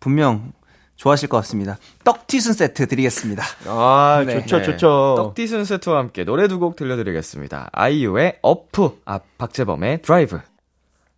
[0.00, 0.52] 분명
[0.96, 1.76] 좋아하실 것 같습니다.
[2.04, 3.42] 떡튀순 세트 드리겠습니다.
[3.66, 4.40] 아, 네.
[4.40, 5.14] 좋죠, 좋죠.
[5.18, 7.68] 떡튀순 세트와 함께 노래 두 곡 들려드리겠습니다.
[7.72, 10.40] 아이유의 어푸, 아, 박재범의 드라이브.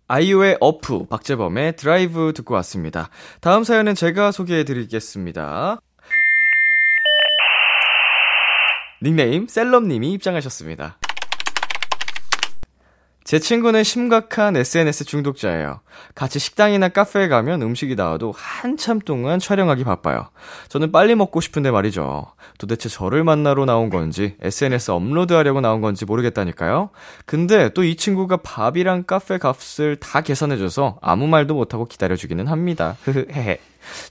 [0.08, 3.10] 아이유의 어푸, 박재범의 드라이브 듣고 왔습니다.
[3.40, 5.80] 다음 사연은 제가 소개해 드리겠습니다.
[9.02, 10.98] 닉네임 셀럽님이 입장하셨습니다.
[13.28, 15.80] 제 친구는 심각한 SNS 중독자예요.
[16.14, 20.30] 같이 식당이나 카페에 가면 음식이 나와도 한참 동안 촬영하기 바빠요.
[20.70, 22.24] 저는 빨리 먹고 싶은데 말이죠.
[22.56, 26.88] 도대체 저를 만나러 나온 건지, SNS 업로드하려고 나온 건지 모르겠다니까요.
[27.26, 32.96] 근데 또 이 친구가 밥이랑 카페 값을 다 계산해줘서 아무 말도 못하고 기다려주기는 합니다.
[33.06, 33.58] 헤헤.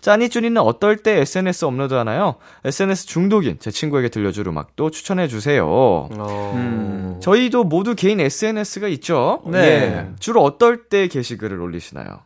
[0.02, 2.36] 짜니쭈니는 어떨 때 SNS 업로드 하나요?
[2.66, 5.66] SNS 중독인 제 친구에게 들려줄 음악도 추천해 주세요.
[5.68, 6.54] 어...
[6.56, 9.42] 음, 저희도 모두 개인 SNS가 있죠?
[9.46, 9.60] 네.
[9.62, 10.10] 네.
[10.20, 12.20] 주로 어떨 때 게시글을 올리시나요?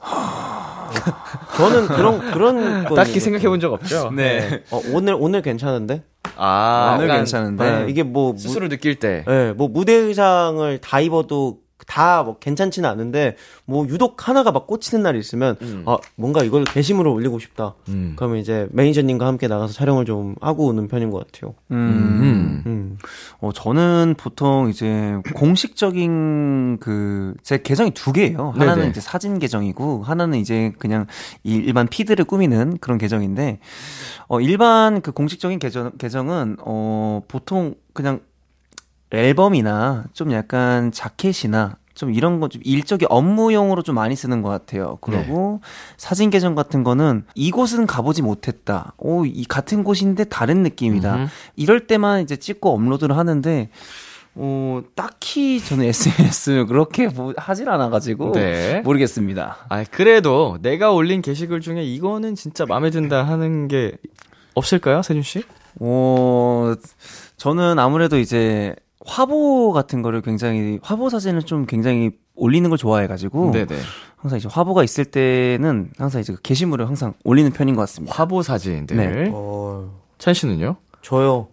[1.56, 4.10] 저는 그런 그런 딱히 생각해 본 적 없죠.
[4.14, 4.48] 네.
[4.48, 4.62] 네.
[4.70, 6.04] 어, 오늘 오늘 괜찮은데?
[6.36, 7.64] 아, 오늘 괜찮은데.
[7.84, 9.24] 네, 이게 뭐 스스로 느낄 때.
[9.26, 15.02] 네, 뭐 무대 의상을 다 입어도 다 뭐 괜찮지는 않은데 뭐 유독 하나가 막 꽂히는
[15.02, 15.84] 날이 있으면 음.
[15.86, 17.74] 아 뭔가 이걸 게시물을 올리고 싶다.
[17.88, 18.12] 음.
[18.16, 21.54] 그러면 이제 매니저님과 함께 나가서 촬영을 좀 하고 오는 편인 것 같아요.
[21.70, 22.62] 음.
[22.66, 22.98] 음.
[23.40, 28.50] 어 저는 보통 이제 공식적인 그 제 계정이 두 개예요.
[28.50, 28.90] 하나는 네네.
[28.90, 31.06] 이제 사진 계정이고 하나는 이제 그냥
[31.42, 33.60] 일반 피드를 꾸미는 그런 계정인데
[34.28, 38.20] 어 일반 그 공식적인 계정 계정은 어 보통 그냥
[39.10, 44.98] 앨범이나 좀 약간 자켓이나 좀 이런 거 좀 일적인 업무용으로 좀 많이 쓰는 것 같아요.
[45.00, 45.68] 그리고 네.
[45.96, 48.92] 사진 계정 같은 거는 이곳은 가보지 못했다.
[48.98, 51.14] 오, 이 같은 곳인데 다른 느낌이다.
[51.16, 51.28] 음흠.
[51.56, 53.70] 이럴 때만 이제 찍고 업로드를 하는데
[54.36, 58.80] 어, 딱히 저는 SNS 그렇게 뭐 하질 않아가지고 네.
[58.82, 59.56] 모르겠습니다.
[59.68, 63.96] 아 그래도 내가 올린 게시글 중에 이거는 진짜 마음에 든다 하는 게
[64.54, 65.42] 없을까요, 세준 씨?
[65.80, 66.74] 어,
[67.36, 68.76] 저는 아무래도 이제
[69.08, 73.74] 화보 같은 거를 굉장히 화보 사진을 좀 굉장히 올리는 걸 좋아해가지고 네네.
[74.16, 78.14] 항상 이제 화보가 있을 때는 항상 이제 그 게시물을 항상 올리는 편인 것 같습니다.
[78.14, 78.96] 화보 사진들.
[78.96, 79.30] 네.
[79.32, 79.98] 어...
[80.18, 80.76] 찬 씨는요?
[81.02, 81.48] 저요.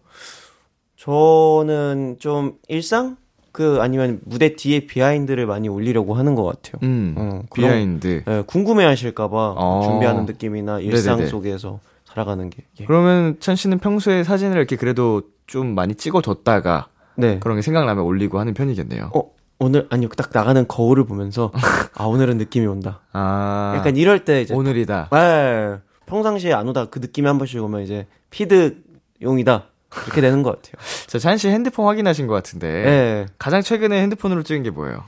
[0.97, 3.15] 저는 좀 일상
[3.51, 6.73] 그 아니면 무대 뒤에 behind를 많이 올리려고 하는 것 같아요.
[6.83, 8.23] 음, 어, behind.
[8.25, 9.81] 네, 궁금해하실까봐 어.
[9.85, 11.29] 준비하는 느낌이나 일상 네네네.
[11.29, 12.65] 속에서 살아가는 게.
[12.81, 12.85] 예.
[12.85, 17.39] 그러면 찬 씨는 평소에 사진을 이렇게 그래도 좀 많이 찍어뒀다가 네.
[17.39, 19.11] 그런 게 생각나면 올리고 하는 편이겠네요.
[19.15, 19.23] 어,
[19.59, 21.51] 오늘 아니 딱 나가는 거울을 보면서
[21.95, 23.01] 아 오늘은 느낌이 온다.
[23.13, 25.09] 아 약간 이럴 때 이제 오늘이다.
[25.11, 25.77] 네.
[26.05, 29.65] 평상시에 안 오다 그 느낌이 한 번씩 오면 이제 피드용이다.
[30.05, 30.73] 이렇게 되는 것 같아요.
[31.07, 32.67] 자, 찬 씨 핸드폰 확인하신 것 같은데.
[32.83, 33.25] 네.
[33.39, 35.03] 가장 최근에 핸드폰으로 찍은 게 뭐예요?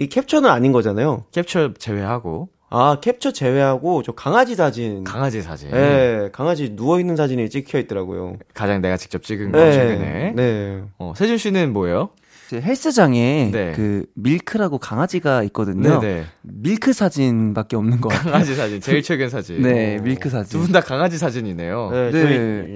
[0.00, 1.24] 이 캡처는 아닌 거잖아요.
[1.32, 2.48] 캡처 제외하고.
[2.76, 5.04] 아, 캡처 제외하고 저 강아지 사진.
[5.04, 5.70] 강아지 사진.
[5.70, 8.36] 네, 강아지 누워 있는 사진이 찍혀 있더라고요.
[8.52, 10.32] 가장 내가 직접 찍은 거 네, 최근에.
[10.34, 10.82] 네.
[10.98, 12.10] 어, 세준 씨는 뭐예요?
[12.52, 13.72] 헬스장에 네.
[13.74, 16.00] 그 밀크라고 강아지가 있거든요.
[16.00, 16.14] 네네.
[16.14, 16.24] 네.
[16.42, 18.32] 밀크 사진밖에 없는 거 같아요.
[18.32, 19.62] 강아지 사진, 제일 최근 사진.
[19.62, 20.58] 네, 밀크 사진.
[20.60, 21.90] 두 분 다 강아지 사진이네요.
[21.92, 22.22] 네, 네.
[22.22, 22.34] 저희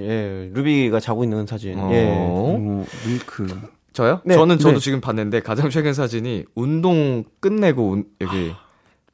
[0.08, 1.78] 예, 루비가 자고 있는 사진.
[1.78, 1.90] 어.
[1.92, 2.06] 예.
[2.06, 3.46] 오, 밀크.
[3.92, 4.20] 저요?
[4.24, 4.80] 네, 저는 저도 네.
[4.80, 8.52] 지금 봤는데 가장 최근 사진이 운동 끝내고 운, 여기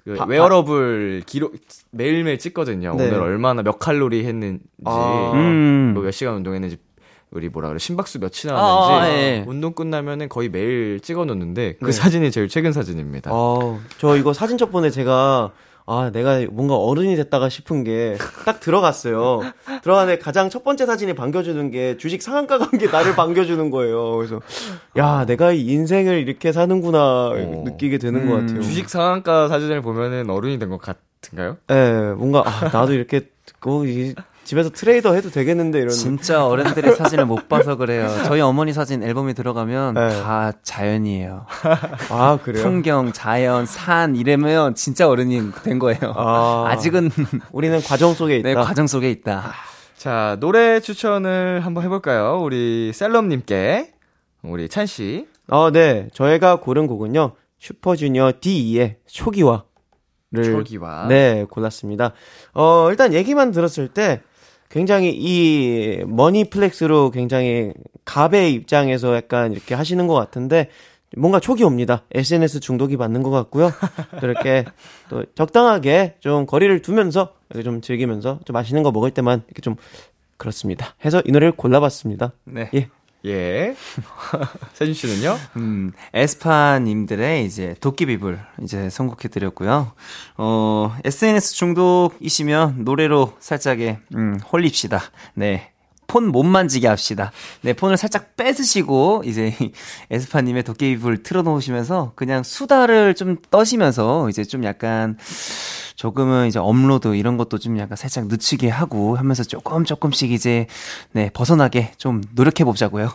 [0.04, 1.54] 그 바, 웨어러블 기록
[1.90, 2.94] 매일매일 찍거든요.
[2.96, 3.06] 네.
[3.06, 5.32] 오늘 얼마나 몇 칼로리 했는지, 아.
[5.34, 5.92] 음.
[5.94, 6.76] 뭐 몇 시간 운동했는지
[7.30, 9.44] 우리 뭐라 그래 심박수 몇이 나왔는지 아, 아, 예.
[9.46, 11.92] 운동 끝나면은 거의 매일 찍어 놓는데 그 네.
[11.92, 13.30] 사진이 제일 최근 사진입니다.
[13.32, 15.52] 아, 저 이거 사진 첩보에 제가
[15.86, 18.16] 아, 내가 뭔가 어른이 됐다가 싶은 게
[18.46, 19.40] 딱 들어갔어요.
[19.82, 24.16] 들어가는데 가장 첫 번째 사진이 반겨주는 게 주식 상한가 간게 나를 반겨주는 거예요.
[24.16, 24.40] 그래서
[24.96, 27.62] 야, 내가 이 인생을 이렇게 사는구나 어.
[27.66, 28.62] 느끼게 되는 음, 것 같아요.
[28.62, 31.58] 주식 상한가 사진을 보면은 어른이 된 것 같은가요?
[31.68, 33.28] 네, 뭔가 아, 나도 이렇게
[33.60, 34.14] 꼭 이,
[34.44, 38.08] 집에서 트레이더 해도 되겠는데 이런 진짜 어른들의 사진을 못 봐서 그래요.
[38.26, 40.08] 저희 어머니 사진 앨범에 들어가면 네.
[40.22, 41.46] 다 자연이에요.
[42.10, 42.62] 아 그래요?
[42.62, 46.12] 풍경, 자연, 산 이러면 진짜 어른이 된 거예요.
[46.16, 47.10] 아, 직은
[47.52, 48.48] 우리는 과정 속에 있다.
[48.48, 49.52] 네, 과정 속에 있다.
[49.96, 52.42] 자 노래 추천을 한번 해볼까요?
[52.42, 53.92] 우리 셀럽님께
[54.42, 55.26] 우리 찬 씨.
[55.48, 59.64] 어, 네, 저희가 고른 곡은요 슈퍼주니어 D2의 초기화.
[60.34, 61.06] 를 초기화.
[61.08, 62.12] 네, 골랐습니다.
[62.54, 64.20] 어, 일단 얘기만 들었을 때
[64.74, 67.72] 굉장히 이 머니플렉스로 굉장히
[68.04, 70.68] 갑의 입장에서 약간 이렇게 하시는 것 같은데
[71.16, 72.02] 뭔가 촉이 옵니다.
[72.12, 73.70] SNS 중독이 맞는 것 같고요.
[74.20, 74.64] 이렇게
[75.08, 79.76] 또 적당하게 좀 거리를 두면서 이렇게 좀 즐기면서 좀 맛있는 거 먹을 때만 이렇게 좀
[80.38, 80.96] 그렇습니다.
[81.04, 82.32] 해서 이 노래를 골라봤습니다.
[82.42, 82.68] 네.
[82.74, 82.88] 예.
[83.26, 83.74] 예.
[84.74, 85.38] 세준 씨는요?
[85.56, 89.92] 음, 에스파님들의 이제 도끼비불 이제 선곡해드렸고요.
[90.36, 95.00] 어, SNS 중독이시면 노래로 살짝에, 음, 홀립시다.
[95.34, 95.73] 네.
[96.06, 97.32] 폰 못 만지게 합시다.
[97.62, 99.54] 네, 폰을 살짝 뺏으시고, 이제,
[100.10, 105.18] 에스파님의 도깨비불 틀어놓으시면서, 그냥 수다를 좀 떠시면서, 이제 좀 약간,
[105.96, 110.66] 조금은 이제 업로드 이런 것도 좀 약간 살짝 늦추게 하고 하면서 조금 조금씩 이제
[111.12, 113.12] 네 벗어나게 좀 노력해 보자고요.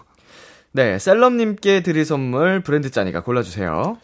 [0.71, 3.97] 네, 셀럽님께 드릴 선물 브랜드 짜니가 골라주세요.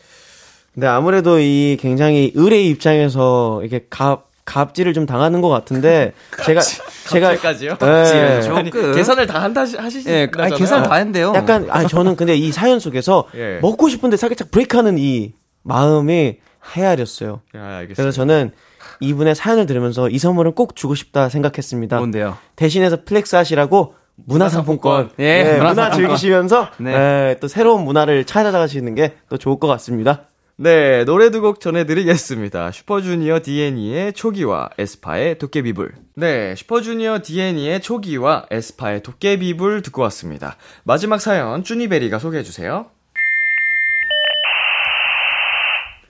[0.73, 6.13] 네, 아무래도 이 굉장히 의뢰 입장에서 이게 갑 갑질을 좀 당하는 것 같은데
[6.45, 6.61] 제가
[7.09, 7.77] 제가 갑질까지요?
[7.79, 8.41] 네.
[8.49, 10.07] 아니, 계산을 다 한다 하시지?
[10.09, 11.33] 예, 네, 계산 다 했는데요.
[11.35, 13.59] 약간 아 저는 근데 이 사연 속에서 예.
[13.61, 16.37] 먹고 싶은데 살짝 브레이크하는 이 마음이
[16.75, 17.41] 헤아렸어요.
[17.55, 18.51] 아, 그래서 저는
[18.99, 21.97] 이분의 사연을 들으면서 이 선물은 꼭 주고 싶다 생각했습니다.
[21.97, 22.37] 뭔데요?
[22.55, 25.09] 대신해서 flex 하시라고 문화상품권.
[25.19, 26.91] 예, 네, 문화 즐기시면서 네.
[26.97, 30.27] 네, 또 새로운 문화를 찾아가시는 게 또 좋을 것 같습니다.
[30.57, 32.71] 네, 노래 두 곡 전해드리겠습니다.
[32.71, 35.93] 슈퍼주니어 DNE의 초기와 에스파의 도깨비불.
[36.15, 40.55] 네, 슈퍼주니어 DNE의 초기와 에스파의 도깨비불 듣고 왔습니다.
[40.83, 42.85] 마지막 사연, 쭈니베리가 소개해주세요.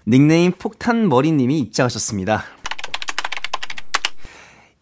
[0.08, 2.44] 닉네임 폭탄 머리님이 입장하셨습니다.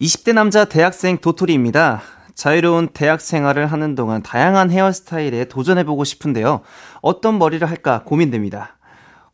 [0.01, 2.01] 20대 남자 대학생 도토리입니다.
[2.35, 6.61] 자유로운 대학 생활을 하는 동안 다양한 헤어스타일에 도전해보고 싶은데요.
[7.01, 8.75] 어떤 머리를 할까 고민됩니다.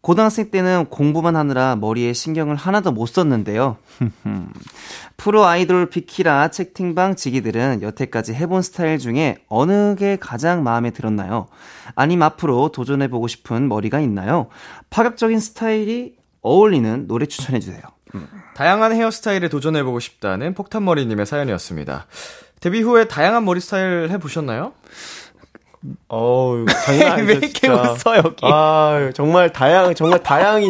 [0.01, 3.77] 고등학생 때는 공부만 하느라 머리에 신경을 하나도 못 썼는데요.
[5.17, 11.47] 프로 아이돌 비키라 채팅방 지기들은 여태까지 해본 스타일 중에 어느 게 가장 마음에 들었나요?
[11.95, 14.47] 아님 앞으로 도전해보고 싶은 머리가 있나요?
[14.89, 17.81] 파격적인 스타일이 어울리는 노래 추천해주세요.
[18.15, 18.27] 음.
[18.55, 22.07] 다양한 헤어스타일에 도전해보고 싶다는 폭탄머리님의 사연이었습니다.
[22.61, 24.73] 데뷔 후에 다양한 머리 스타일 해보셨나요?
[26.09, 27.27] 어우, 장난 아니죠.
[27.27, 28.35] 왜 이렇게 웃어, 여기?
[28.41, 30.67] 아 정말 다양, 정말 다양이,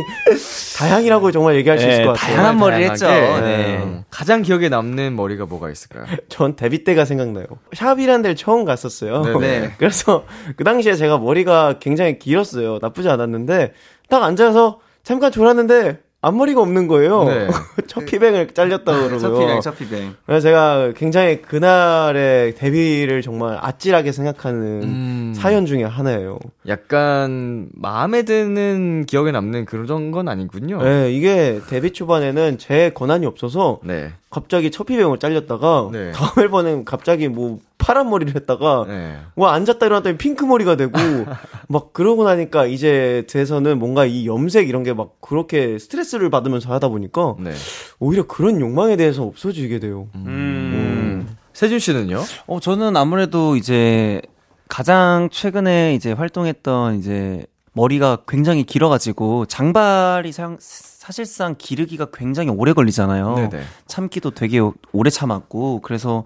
[0.78, 2.36] 다양이라고 정말 얘기할 수 네, 있을 것 같아요.
[2.36, 3.08] 다양한 머리를 했죠.
[3.08, 3.42] 네.
[3.42, 4.04] 네.
[4.12, 6.06] 가장 기억에 남는 머리가 뭐가 있을까요?
[6.30, 7.46] 전 데뷔 때가 생각나요.
[7.74, 9.24] 샵이란 데를 처음 갔었어요.
[9.24, 9.72] 네, 네.
[9.80, 12.78] 그래서 그 당시에 제가 머리가 굉장히 길었어요.
[12.82, 13.74] 나쁘지 않았는데,
[14.10, 17.24] 딱 앉아서 잠깐 졸았는데, 앞머리가 없는 거예요.
[17.24, 17.48] 네.
[17.88, 19.20] 첫 피뱅을 잘렸다고 그러고요.
[19.20, 20.16] 첫 피뱅, 첫 피뱅.
[20.26, 25.34] 그래서 제가 굉장히 그날의 데뷔를 정말 아찔하게 생각하는 음.
[25.36, 26.38] 사연 중에 하나예요.
[26.68, 30.84] 약간 마음에 드는 기억에 남는 그런 건 아니군요.
[30.84, 34.12] 네, 이게 데뷔 초반에는 제 권한이 없어서 네.
[34.30, 36.12] 갑자기 첫 피뱅을 잘렸다가 네.
[36.12, 39.18] 다음 앨범은 갑자기 뭐 파란 머리를 했다가 네.
[39.36, 40.92] 뭐 앉았다 일어났더니 핑크 머리가 되고
[41.68, 46.90] 막 그러고 나니까 이제 돼서는 뭔가 이 염색 이런 게 막 그렇게 스트레스를 받으면서 하다
[46.90, 47.52] 보니까 네.
[48.00, 50.08] 오히려 그런 욕망에 대해서 없어지게 돼요.
[50.16, 50.26] 음.
[50.28, 51.38] 음.
[51.54, 52.22] 세준 씨는요?
[52.48, 54.22] 어, 저는 아무래도 이제
[54.68, 63.36] 가장 최근에 이제 활동했던 이제 머리가 굉장히 길어가지고 장발이 사, 사실상 기르기가 굉장히 오래 걸리잖아요.
[63.36, 63.64] 네네.
[63.88, 64.60] 참기도 되게
[64.92, 66.24] 오래 참았고 그래서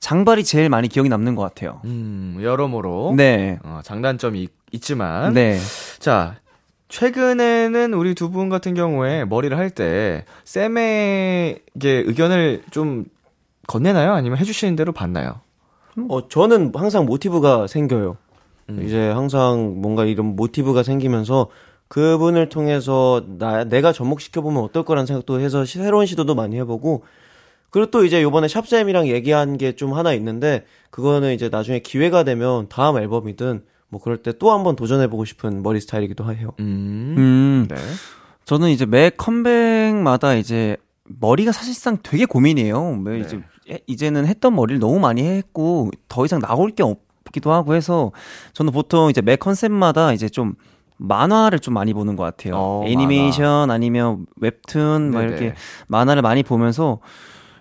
[0.00, 1.80] 장발이 제일 많이 기억이 남는 것 같아요.
[1.84, 3.14] 음, 여러모로.
[3.16, 3.58] 네.
[3.62, 5.58] 어, 장단점이 있, 지만 네.
[5.98, 6.36] 자,
[6.88, 11.60] 최근에는 우리 두 분 같은 경우에 머리를 할 때 쌤에게
[12.06, 13.04] 의견을 좀
[13.66, 14.12] 건네나요?
[14.12, 15.40] 아니면 해주시는 대로 받나요?
[16.08, 18.16] 어, 저는 항상 모티브가 생겨요.
[18.70, 18.82] 음.
[18.84, 21.48] 이제 항상 뭔가 이런 모티브가 생기면서
[21.88, 27.02] 그분을 통해서 나, 내가 접목시켜보면 어떨 거라는 생각도 해서 시, 새로운 시도도 많이 해보고
[27.70, 32.66] 그리고 또 이제 요번에 샵쌤이랑 얘기한 게 좀 하나 있는데 그거는 이제 나중에 기회가 되면
[32.68, 36.52] 다음 앨범이든 뭐 그럴 때 또 한번 도전해보고 싶은 머리 스타일이기도 해요.
[36.60, 37.14] 음.
[37.18, 37.66] 음.
[37.68, 37.76] 네.
[38.44, 42.96] 저는 이제 매 컴백마다 이제 머리가 사실상 되게 고민이에요.
[42.96, 43.20] 매 네.
[43.20, 43.40] 이제
[43.86, 48.10] 이제는 했던 머리를 너무 많이 했고 더 이상 나올 게 없기도 하고 해서
[48.52, 50.54] 저는 보통 이제 매 컨셉마다 이제 좀
[50.96, 52.54] 만화를 좀 많이 보는 것 같아요.
[52.56, 53.74] 어, 애니메이션 만화.
[53.74, 55.54] 아니면 웹툰 막 이렇게
[55.88, 56.98] 만화를 많이 보면서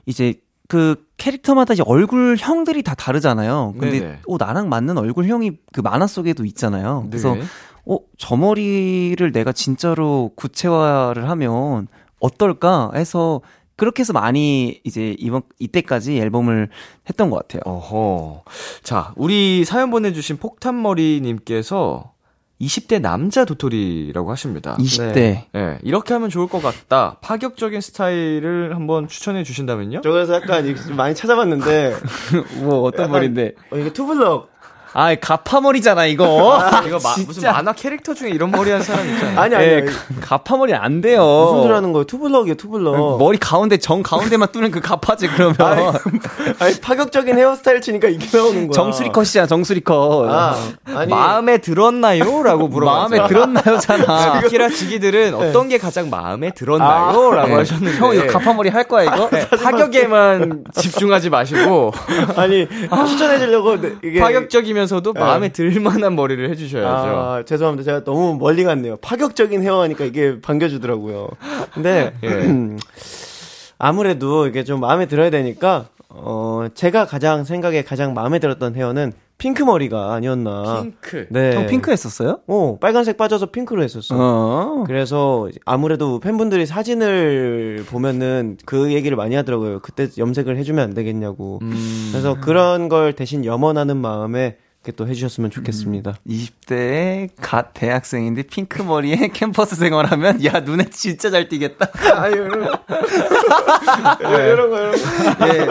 [0.10, 0.34] 이제
[0.68, 3.76] 그 캐릭터마다 이제 얼굴형들이 다 다르잖아요.
[3.80, 4.20] 근데 네네.
[4.28, 7.06] 어 나랑 맞는 얼굴형이 그 만화 속에도 있잖아요.
[7.10, 7.44] 그래서 네.
[7.86, 11.88] 어저 머리를 내가 진짜로 구체화를 하면
[12.20, 13.42] 어떨까 해서
[13.76, 16.70] 그렇게 해서 많이 이제 이번 이때까지 앨범을
[17.08, 17.62] 했던 것 같아요.
[17.66, 18.44] 어허.
[18.82, 22.14] 자, 우리 사연 보내주신 폭탄머리님께서
[22.62, 24.76] 20대 남자 도토리라고 하십니다.
[24.78, 25.14] 20대.
[25.14, 25.48] 네.
[25.54, 25.80] 네.
[25.84, 27.18] 이렇게 하면 좋을 것 같다.
[27.22, 30.02] 파격적인 스타일을 한번 추천해 주신다면요?
[30.04, 31.96] 저 그래서 약간 많이 찾아봤는데
[32.62, 33.54] 뭐 어떤 머리인데?
[33.72, 34.50] 어, 이게 투블럭
[34.94, 36.60] 아, 가파머리잖아, 이거.
[36.60, 39.40] 아, 이거 마, 무슨 만화 캐릭터 중에 이런 머리 한 사람 있잖아요.
[39.40, 39.66] 아니, 아니.
[39.68, 39.86] 네,
[40.22, 41.22] 가파머리 안 돼요.
[41.24, 42.06] 무슨 소리 하는 거예요?
[42.06, 43.20] 투블럭이에요, 투블럭.
[43.20, 45.56] 머리 가운데, 정 가운데만 뚫는 그 가파지, 그러면.
[45.60, 45.86] 아니,
[46.60, 48.72] 아니, 파격적인 헤어스타일 치니까 이게 나오는 거야.
[48.74, 50.28] 정수리 컷이야, 정수리 컷.
[50.30, 51.10] 아, 아니.
[51.12, 52.44] 마음에 들었나요?
[52.44, 53.20] 라고 물어봤어요.
[53.22, 54.42] 마음에 들었나요, 잖아.
[54.50, 55.50] 키라 지기들은 네.
[55.50, 56.90] 어떤 게 가장 마음에 들었나요?
[57.32, 57.54] 아, 라고 네.
[57.56, 57.98] 하셨는데.
[57.98, 59.30] 형, 이거 가파머리 할 거야, 이거?
[59.30, 61.94] 네, 파격에만 집중하지 마시고.
[62.36, 62.68] 아니,
[63.08, 63.78] 추천해주려고.
[64.04, 66.88] 이게 파격적이면서도 마음에 들만한 머리를 해주셔야죠.
[66.88, 67.84] 아, 죄송합니다.
[67.84, 68.98] 제가 너무 멀리 갔네요.
[68.98, 71.30] 파격적인 헤어하니까 이게 반겨주더라고요.
[71.74, 72.30] 근데 예.
[73.78, 79.64] 아무래도 이게 좀 마음에 들어야 되니까 어 제가 가장 생각에 가장 마음에 들었던 헤어는 핑크
[79.64, 80.82] 머리가 아니었나.
[80.82, 81.28] 핑크.
[81.30, 81.56] 네.
[81.56, 82.42] 형 핑크 했었어요?
[82.46, 84.16] 어, 빨간색 빠져서 핑크로 했었어.
[84.18, 84.84] 어.
[84.86, 89.80] 그래서 아무래도 팬분들이 사진을 보면은 그 얘기를 많이 하더라고요.
[89.80, 91.60] 그때 염색을 해주면 안 되겠냐고.
[91.62, 92.10] 음.
[92.12, 96.12] 그래서 그런 걸 대신 염원하는 마음에 이렇게 또 해주셨으면 좋겠습니다.
[96.12, 101.90] 음, 20대 갓 대학생인데 핑크 머리에 캠퍼스 생활하면 야 눈에 진짜 잘 띄겠다.
[102.16, 102.80] 아유 이런 거
[104.40, 105.48] 이런 거 이런 거.
[105.48, 105.68] 예.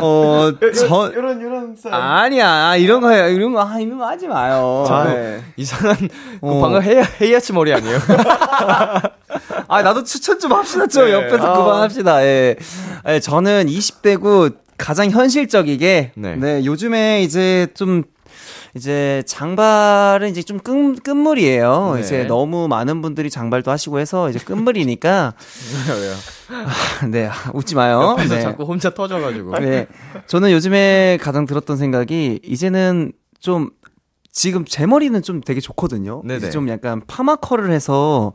[0.00, 4.86] 어, 저 이런 이런 아니야 이런 거 해요 이런 거 아, 이런 거 하지 마요.
[4.88, 5.42] 아, 네.
[5.56, 5.96] 이상한
[6.40, 6.54] 어.
[6.54, 7.98] 그 방금 헤이 헤이아치 머리 아니에요?
[9.66, 11.12] 아 나도 추천 좀 합시다 좀 네.
[11.12, 11.56] 옆에서 아.
[11.56, 12.22] 그만 합시다.
[12.24, 12.54] 예.
[13.08, 16.36] 예, 저는 20대고 가장 현실적이게 네.
[16.36, 18.04] 네, 요즘에 이제 좀
[18.74, 21.92] 이제 장발은 이제 좀 끈, 끝물이에요.
[21.94, 22.00] 네.
[22.00, 25.34] 이제 너무 많은 분들이 장발도 하시고 해서 이제 끝물이니까.
[25.88, 26.14] 왜요, 왜요?
[26.50, 28.16] 아, 네, 웃지 마요.
[28.18, 28.40] 네.
[28.42, 29.58] 자꾸 혼자 터져가지고.
[29.60, 29.86] 네.
[30.26, 33.70] 저는 요즘에 가장 들었던 생각이 이제는 좀
[34.32, 36.22] 지금 제 머리는 좀 되게 좋거든요.
[36.24, 36.50] 네네.
[36.50, 38.32] 좀 약간 파마컬을 해서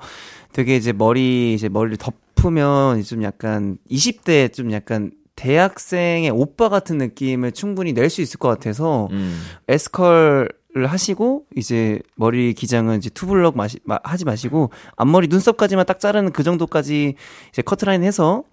[0.54, 7.54] 되게 이제 머리, 이제 머리를 덮으면 좀 약간 20대 좀 약간 대학생의 오빠 같은 느낌을
[7.54, 9.39] 충분히 낼 수 있을 것 같아서 음.
[9.67, 15.99] 에스컬 을 하시고 이제 머리 기장은 이제 투블럭 마시, 마, 하지 마시고 앞머리 눈썹까지만 딱
[15.99, 17.15] 자르는 그 정도까지
[17.49, 18.43] 이제 커트라인 해서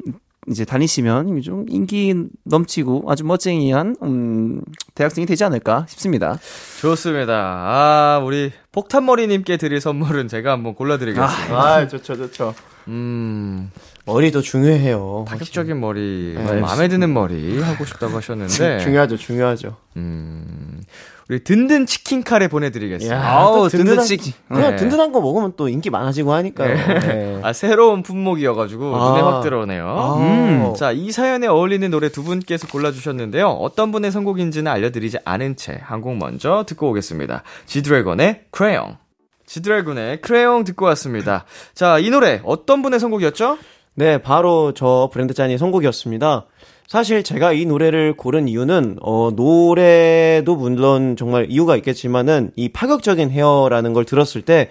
[0.49, 4.63] 이제 다니시면 좀 인기 넘치고 아주 멋쟁이한 음,
[4.95, 6.39] 대학생이 되지 않을까 싶습니다.
[6.81, 7.35] 좋습니다.
[7.35, 11.55] 아 우리 폭탄머리님께 드릴 선물은 제가 한번 골라드리겠습니다.
[11.55, 12.55] 아, 아 좋죠 좋죠.
[12.89, 13.71] 음
[14.07, 15.25] 머리도 중요해요.
[15.29, 19.77] 파격적인 머리, 네, 마음에 드는 머리 하고 싶다고 하셨는데 중요하죠, 중요하죠.
[19.97, 20.81] 음,
[21.29, 23.29] 우리 든든 치킨 카레 보내드리겠습니다.
[23.29, 24.33] 아우 든든한 치킨.
[24.47, 24.77] 그냥 네.
[24.77, 26.75] 든든한 거 먹으면 또 인기 많아지고 하니까요.
[26.75, 26.99] 네.
[27.01, 27.41] 네.
[27.45, 29.09] 아 새로운 품목이어가지고 아.
[29.11, 29.85] 눈에 확 들어오네요.
[29.89, 30.17] 아.
[30.19, 30.75] 음.
[30.77, 33.49] 자이 사연에 어울리는 노래 두 분께서 골라주셨는데요.
[33.49, 37.43] 어떤 분의 선곡인지는 알려드리지 않은 채 한 곡 먼저 듣고 오겠습니다.
[37.67, 38.99] 지드래곤의 크레용.
[39.47, 41.45] 지드래곤의 크레용 듣고 왔습니다.
[41.75, 43.59] 자 이 노래 어떤 분의 선곡이었죠?
[43.99, 46.45] 네, 바로 저 브랜드 짠이 선곡이었습니다.
[46.87, 53.95] 사실 제가 이 노래를 고른 이유는 어 노래도 물론 정말 이유가 있겠지만은 이 파격적인 헤어라는
[53.95, 54.69] 걸 들었을 때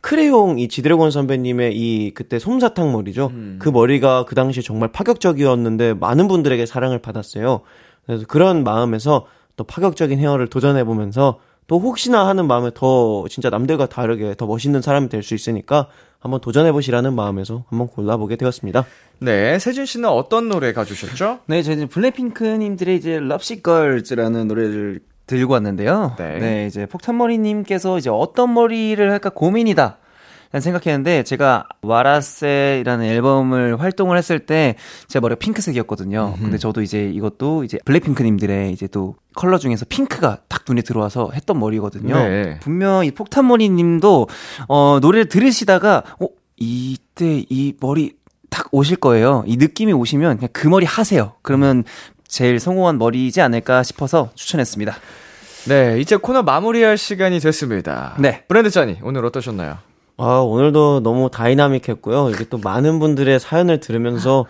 [0.00, 3.30] 크레용 이 지드래곤 선배님의 이 그때 솜사탕 머리죠.
[3.32, 3.58] 음.
[3.60, 7.62] 그 머리가 그 당시에 정말 파격적이었는데 많은 분들에게 사랑을 받았어요.
[8.06, 13.86] 그래서 그런 마음에서 또 파격적인 헤어를 도전해 보면서 또 혹시나 하는 마음에 더 진짜 남들과
[13.86, 15.86] 다르게 더 멋있는 사람이 될 수 있으니까
[16.18, 18.84] 한번 도전해 보시라는 마음에서 한번 골라보게 되었습니다.
[19.20, 21.40] 네, 세준 씨는 어떤 노래 가주셨죠?
[21.46, 26.14] 네, 저희는 블랙핑크님들의 이제 럽시 걸즈라는 노래를 들고 왔는데요.
[26.18, 26.38] 네.
[26.38, 29.98] 네, 이제 폭탄머리님께서 이제 어떤 머리를 할까 고민이다.
[30.52, 34.76] 생각했는데 제가 와라세라는 앨범을 활동을 했을 때
[35.08, 36.34] 제 머리가 핑크색이었거든요.
[36.34, 36.42] 음흠.
[36.42, 41.58] 근데 저도 이제 이것도 이제 블랙핑크님들의 이제 또 컬러 중에서 핑크가 딱 눈에 들어와서 했던
[41.58, 42.14] 머리거든요.
[42.14, 42.58] 네.
[42.60, 44.28] 분명 이 폭탄머리님도
[44.68, 48.16] 어 노래를 들으시다가 어 이때 이 머리
[48.50, 49.44] 딱 오실 거예요.
[49.46, 51.34] 이 느낌이 오시면 그냥 그 머리 하세요.
[51.42, 51.84] 그러면
[52.26, 54.94] 제일 성공한 머리이지 않을까 싶어서 추천했습니다.
[55.68, 58.14] 네, 이제 코너 마무리할 시간이 됐습니다.
[58.18, 58.44] 네.
[58.48, 59.78] 브랜드 짠이 오늘 어떠셨나요?
[60.20, 62.30] 아, 오늘도 너무 다이나믹했고요.
[62.30, 64.46] 이게 또 많은 분들의 사연을 들으면서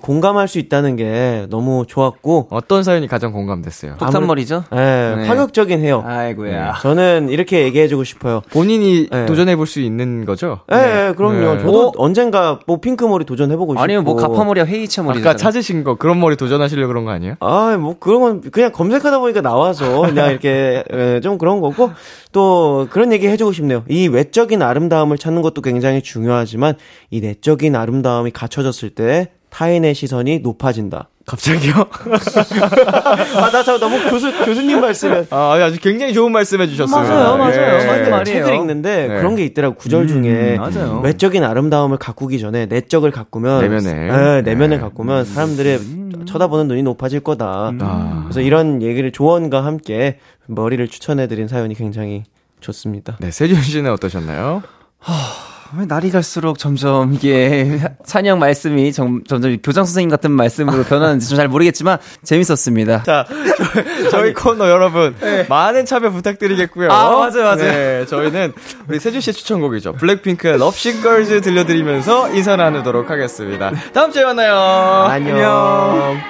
[0.00, 2.48] 공감할 수 있다는 게 너무 좋았고.
[2.50, 3.96] 어떤 사연이 가장 공감됐어요?
[3.98, 4.64] 폭탄머리죠?
[4.72, 6.02] 네, 네, 파격적인 헤어.
[6.06, 6.64] 아이고야.
[6.64, 8.40] 네, 저는 이렇게 얘기해주고 싶어요.
[8.50, 9.26] 본인이 네.
[9.26, 10.60] 도전해볼 수 있는 거죠?
[10.68, 11.54] 네, 네 그럼요.
[11.56, 11.58] 네.
[11.60, 11.92] 저도 어?
[11.98, 13.82] 언젠가 뭐 핑크머리 도전해보고 싶고.
[13.82, 15.20] 아니면 뭐 가파머리와 헤이처 머리.
[15.20, 17.34] 아까 찾으신 거 그런 머리 도전하시려 그런 거 아니에요?
[17.40, 20.82] 아, 뭐 그런 건 그냥 검색하다 보니까 나와서 그냥 이렇게
[21.22, 21.90] 좀 그런 거고
[22.32, 23.84] 또 그런 얘기 해주고 싶네요.
[23.90, 26.74] 이 외적인 아름다움 아름다움을 찾는 것도 굉장히 중요하지만
[27.10, 31.08] 이 내적인 아름다움이 갖춰졌을 때 타인의 시선이 높아진다.
[31.26, 31.74] 갑자기요?
[33.36, 35.26] 아, 나저 너무 교수, 교수님 말씀에.
[35.30, 37.08] 아, 아주 굉장히 좋은 말씀 해주셨어요.
[37.08, 37.98] 맞아요, 맞아요.
[37.98, 38.10] 예.
[38.10, 38.24] 네.
[38.24, 39.14] 책을 읽는데 네.
[39.16, 39.74] 그런 게 있더라고.
[39.76, 40.56] 구절 중에.
[40.56, 41.00] 음, 맞아요.
[41.04, 43.60] 외적인 아름다움을 가꾸기 전에 내적을 가꾸면.
[43.60, 44.08] 내면을.
[44.08, 44.82] 네, 내면을 네.
[44.82, 46.24] 가꾸면 사람들의 음.
[46.26, 47.70] 쳐다보는 눈이 높아질 거다.
[47.70, 48.22] 음.
[48.24, 52.24] 그래서 이런 얘기를 조언과 함께 머리를 추천해드린 사연이 굉장히
[52.60, 53.16] 좋습니다.
[53.20, 54.62] 네, 세준 씨는 어떠셨나요?
[55.78, 61.36] 왜 날이 갈수록 점점 이게 찬양 말씀이 점, 점점 교장 선생님 같은 말씀으로 변하는지 좀
[61.36, 63.04] 잘 모르겠지만 재밌었습니다.
[63.04, 63.24] 자,
[64.10, 65.46] 저희, 코너 여러분 네.
[65.48, 66.90] 많은 참여 부탁드리겠고요.
[66.90, 67.56] 아 맞아요, 맞아요.
[67.56, 68.52] 네, 저희는
[68.88, 69.92] 우리 세준 씨 추천곡이죠.
[69.92, 73.70] 블랙핑크의 럽시 걸즈 들려드리면서 인사 나누도록 하겠습니다.
[73.94, 74.56] 다음 주에 만나요.
[75.08, 75.36] 안녕.
[75.38, 76.20] 안녕.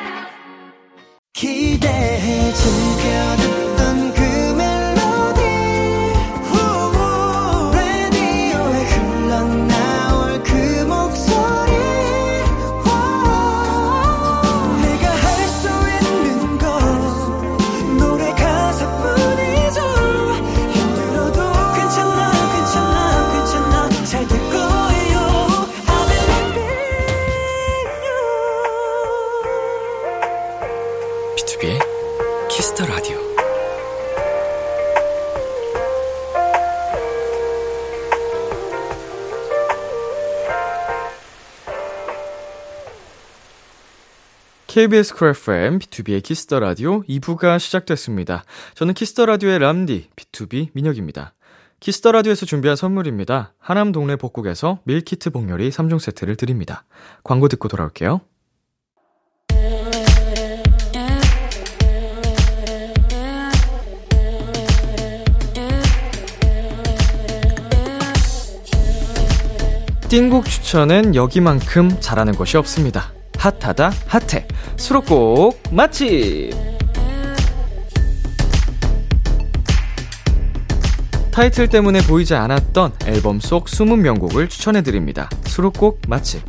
[44.70, 48.44] KBS 쿨 FM, 비투비의 키스 더 라디오 2부가 시작됐습니다.
[48.76, 51.34] 저는 키스 더 라디오의 람디, 비투비 민혁입니다.
[51.80, 53.52] 키스 더 라디오에서 준비한 선물입니다.
[53.58, 56.84] 하남 동네 복국에서 밀키트 복요리 3종 세트를 드립니다.
[57.24, 58.20] 광고 듣고 돌아올게요.
[70.08, 73.12] 띵곡 추천은 여기만큼 잘하는 곳이 없습니다.
[73.40, 76.50] 핫하다 핫해 수록곡 맛집
[81.30, 85.30] 타이틀 때문에 보이지 않았던 앨범 속 숨은 명곡을 추천해드립니다.
[85.46, 86.42] 수록곡 맛집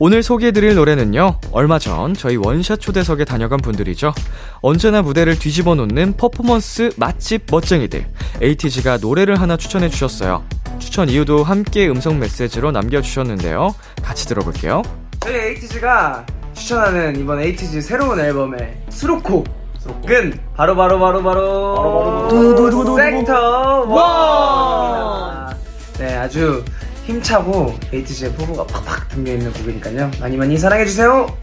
[0.00, 4.12] 오늘 소개해드릴 노래는요, 얼마 전 저희 원샷 초대석에 다녀간 분들이죠.
[4.60, 8.04] 언제나 무대를 뒤집어 놓는 퍼포먼스 맛집 멋쟁이들.
[8.42, 10.42] 에이티즈가 노래를 하나 추천해주셨어요.
[10.80, 13.72] 추천 이유도 함께 음성 메시지로 남겨주셨는데요.
[14.02, 14.82] 같이 들어볼게요.
[15.24, 25.56] 저희 에이티즈가 추천하는 이번 에이티즈 새로운 앨범의 수록곡은 바로 바로 바로 바로 바로 섹터 원.
[25.96, 26.62] 네 아주
[27.06, 31.34] 힘차고 에이티즈의 포부가 팍팍 담겨있는 곡이니까요 많이 많이 사랑해주세요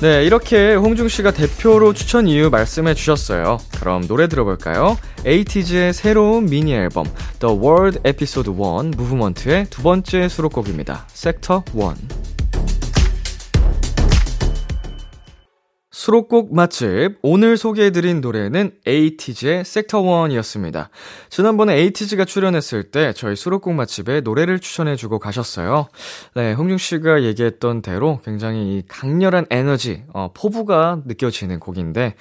[0.00, 3.58] 네, 이렇게 홍중 씨가 대표로 추천 이유 말씀해 주셨어요.
[3.78, 4.96] 그럼 노래 들어볼까요?
[5.26, 7.04] 에이티즈의 새로운 미니 앨범
[7.38, 11.04] The World Episode 1 무브먼트의 두 번째 수록곡입니다.
[11.08, 12.29] 섹터 1.
[15.92, 20.88] 수록곡 맛집 오늘 소개해드린 노래는 에이티즈의 섹터 1이었습니다.
[21.30, 25.88] 지난번에 에이티즈가 출연했을 때 저희 수록곡 맛집에 노래를 추천해주고 가셨어요.
[26.34, 32.14] 네, 홍중 씨가 얘기했던 대로 굉장히 강렬한 에너지, 어, 포부가 느껴지는 곡인데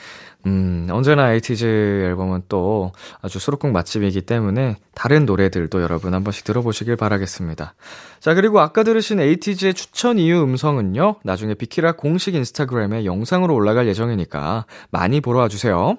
[0.46, 6.96] 음, 언제나 에이티즈 앨범은 또 아주 수록곡 맛집이기 때문에 다른 노래들도 여러분 한 번씩 들어보시길
[6.96, 7.76] 바라겠습니다.
[8.20, 14.66] 자, 그리고 아까 들으신 에이티즈의 추천 이유 음성은요, 나중에 비키라 공식 인스타그램에 영상으로 올라갈 예정이니까
[14.92, 15.98] 많이 보러 와주세요.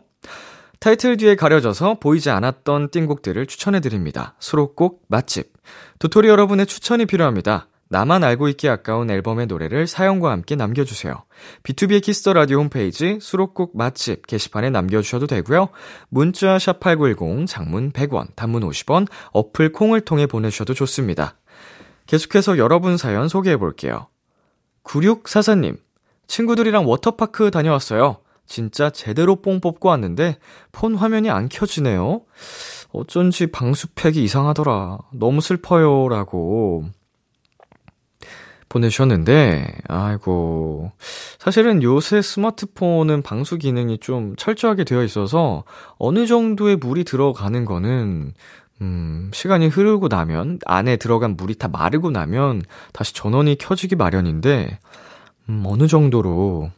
[0.81, 4.35] 타이틀 뒤에 가려져서 보이지 않았던 띵곡들을 추천해드립니다.
[4.39, 5.53] 수록곡 맛집.
[5.99, 7.69] 도토리 여러분의 추천이 필요합니다.
[7.93, 11.25] 나만 알고 있기 아까운 앨범의 노래를 사연과 함께 남겨주세요.
[11.65, 15.71] B2B의 키스터 라디오 홈페이지 수록곡 맛집 게시판에 남겨주셔도 되고요.
[16.09, 21.35] 문자 샵8910 장문 100원, 단문 50원, 어플 콩을 통해 보내주셔도 좋습니다.
[22.07, 24.07] 계속해서 여러분 사연 소개해 볼게요.
[24.85, 25.77] 9644님,
[26.29, 28.19] 친구들이랑 워터파크 다녀왔어요.
[28.47, 30.39] 진짜 제대로 뽕 뽑고 왔는데
[30.71, 32.23] 폰 화면이 안 켜지네요.
[32.93, 34.99] 어쩐지 방수팩이 이상하더라.
[35.13, 36.09] 너무 슬퍼요.
[36.09, 36.85] 라고.
[38.71, 40.93] 보내주셨는데, 아이고.
[41.39, 45.65] 사실은 요새 스마트폰은 방수 기능이 좀 철저하게 되어 있어서
[45.99, 48.33] 어느 정도의 물이 들어가는 거는,
[48.81, 52.63] 음, 시간이 흐르고 나면, 안에 들어간 물이 다 마르고 나면
[52.95, 54.79] 다시 전원이 켜지기 마련인데,
[55.51, 56.71] 음, 어느 정도로,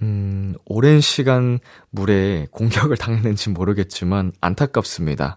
[0.00, 1.58] 음, 오랜 시간
[1.90, 5.36] 물에 공격을 당했는지 모르겠지만 안타깝습니다.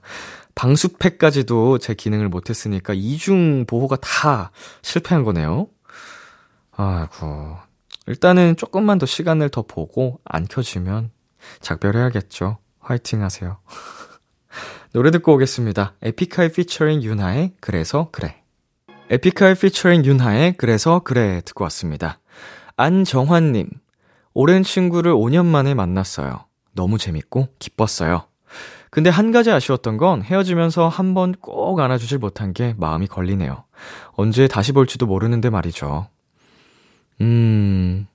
[0.56, 5.68] 방수팩까지도 제 기능을 못했으니까 이중 보호가 다 실패한 거네요.
[6.72, 7.58] 아이고.
[8.08, 11.12] 일단은 조금만 더 시간을 더 보고 안 켜지면
[11.60, 12.58] 작별해야겠죠.
[12.80, 13.60] 화이팅 하세요.
[14.94, 15.96] 노래 듣고 오겠습니다.
[16.02, 18.42] 에픽하이 피처링 윤하의 그래서 그래.
[19.10, 22.20] 에픽하이 피처링 윤하의 그래서 그래 듣고 왔습니다.
[22.76, 23.70] 안정환님,
[24.34, 26.46] 오랜 친구를 5년 만에 만났어요.
[26.74, 28.26] 너무 재밌고 기뻤어요.
[28.92, 33.64] 근데 한 가지 아쉬웠던 건 헤어지면서 한 번 꼭 안아주질 못한 게 마음이 걸리네요.
[34.14, 36.08] 언제 다시 볼지도 모르는데 말이죠.
[37.22, 38.08] 음,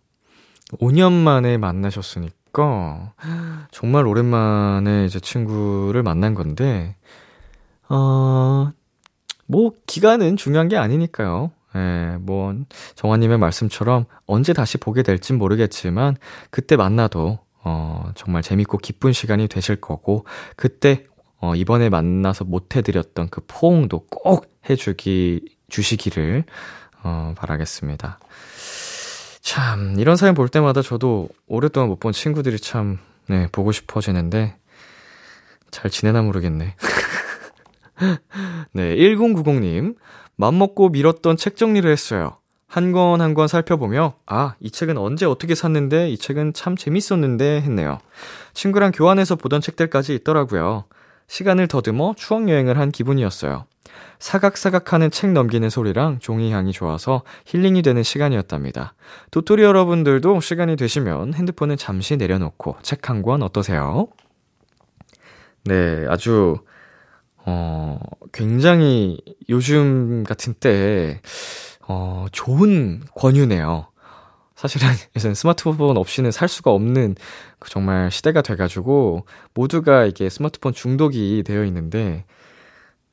[0.81, 3.13] 5년 만에 만나셨으니까,
[3.71, 6.97] 정말 오랜만에 이제 친구를 만난 건데,
[7.89, 8.71] 어,
[9.47, 11.53] 뭐, 기간은 중요한 게 아니니까요.
[11.77, 12.55] 예, 뭐,
[12.97, 16.17] 정화님의 말씀처럼 언제 다시 보게 될진 모르겠지만,
[16.51, 17.39] 그때 만나도
[17.69, 21.05] 어, 정말 재밌고 기쁜 시간이 되실 거고, 그때,
[21.41, 26.45] 어, 이번에 만나서 못 해드렸던 그 포옹도 꼭 해주기, 주시기를,
[27.03, 28.21] 어, 바라겠습니다.
[29.41, 32.99] 참, 이런 사연 볼 때마다 저도 오랫동안 못 본 친구들이 참,
[33.29, 34.57] 네, 보고 싶어지는데,
[35.73, 36.77] 잘 지내나 모르겠네.
[38.73, 39.97] 네, 1090님.
[40.37, 42.39] 맘먹고 미뤘던 책 정리를 했어요.
[42.69, 47.63] 한 권 한 권 살펴보며, 아, 이 책은 언제 어떻게 샀는데, 이 책은 참 재밌었는데,
[47.63, 47.99] 했네요.
[48.55, 50.85] 친구랑 교환해서 보던 책들까지 있더라고요.
[51.29, 53.67] 시간을 더듬어 추억 여행을 한 기분이었어요.
[54.19, 58.95] 사각사각 하는 책 넘기는 소리랑 종이 향이 좋아서 힐링이 되는 시간이었답니다.
[59.31, 64.09] 도토리 여러분들도 시간이 되시면 핸드폰을 잠시 내려놓고 책 한 권 어떠세요?
[65.65, 66.59] 네, 아주,
[67.45, 67.99] 어,
[68.33, 71.21] 굉장히 요즘 같은 때,
[71.89, 73.89] 어, 좋은 권유네요.
[74.55, 77.17] 사실은 요새 스마트폰 없이는 살 수가 없는
[77.59, 82.25] 그 정말 시대가 돼가지고 모두가 이게 스마트폰 중독이 되어 있는데,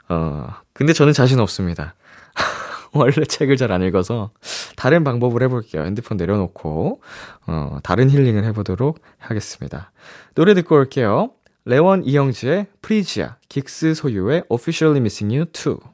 [0.09, 1.95] 어, 근데 저는 자신 없습니다.
[2.93, 4.31] 원래 책을 잘 안 읽어서
[4.75, 5.83] 다른 방법을 해볼게요.
[5.83, 7.01] 핸드폰 내려놓고,
[7.47, 9.91] 어, 다른 힐링을 해보도록 하겠습니다.
[10.35, 11.31] 노래 듣고 올게요.
[11.65, 15.92] 레원 이영지의 프리지아, 긱스 소유의 Officially Missing You 2.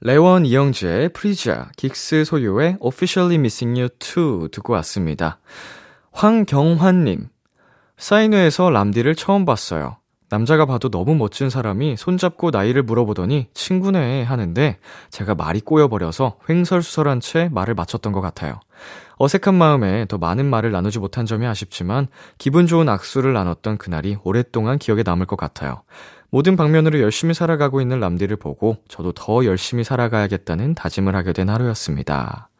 [0.00, 5.40] 레원 이영지의 프리지아, 긱스 소유의 Officially Missing You 2 듣고 왔습니다.
[6.12, 7.28] 황경환님,
[7.96, 9.96] 사인회에서 람디를 처음 봤어요.
[10.30, 14.78] 남자가 봐도 너무 멋진 사람이 손잡고 나이를 물어보더니 친구네 하는데
[15.10, 18.60] 제가 말이 꼬여버려서 횡설수설한 채 말을 맞췄던 것 같아요.
[19.16, 24.78] 어색한 마음에 더 많은 말을 나누지 못한 점이 아쉽지만 기분 좋은 악수를 나눴던 그날이 오랫동안
[24.78, 25.82] 기억에 남을 것 같아요.
[26.30, 32.50] 모든 방면으로 열심히 살아가고 있는 람디를 보고 저도 더 열심히 살아가야겠다는 다짐을 하게 된 하루였습니다.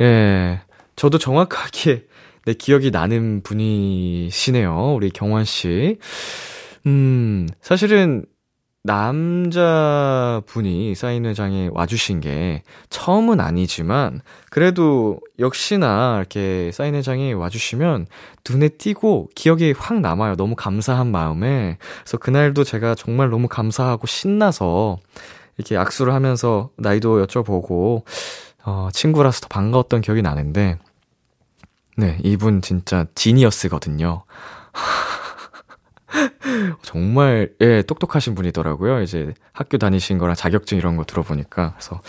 [0.00, 0.60] 예,
[0.94, 2.06] 저도 정확하게
[2.46, 4.94] 내 기억이 나는 분이시네요.
[4.94, 5.98] 우리 경환 씨.
[6.86, 8.24] 음, 사실은
[8.86, 18.06] 남자분이 사인회장에 와주신 게 처음은 아니지만 그래도 역시나 이렇게 사인회장에 와주시면
[18.48, 20.36] 눈에 띄고 기억이 확 남아요.
[20.36, 21.78] 너무 감사한 마음에.
[22.02, 24.98] 그래서 그날도 제가 정말 너무 감사하고 신나서
[25.58, 28.04] 이렇게 악수를 하면서 나이도 여쭤보고
[28.64, 30.78] 어, 친구라서 더 반가웠던 기억이 나는데
[31.96, 34.22] 네, 이분 진짜 지니어스거든요.
[36.82, 39.02] 정말, 예, 똑똑하신 분이더라고요.
[39.02, 41.74] 이제 학교 다니신 거랑 자격증 이런 거 들어보니까.
[41.76, 42.00] 그래서,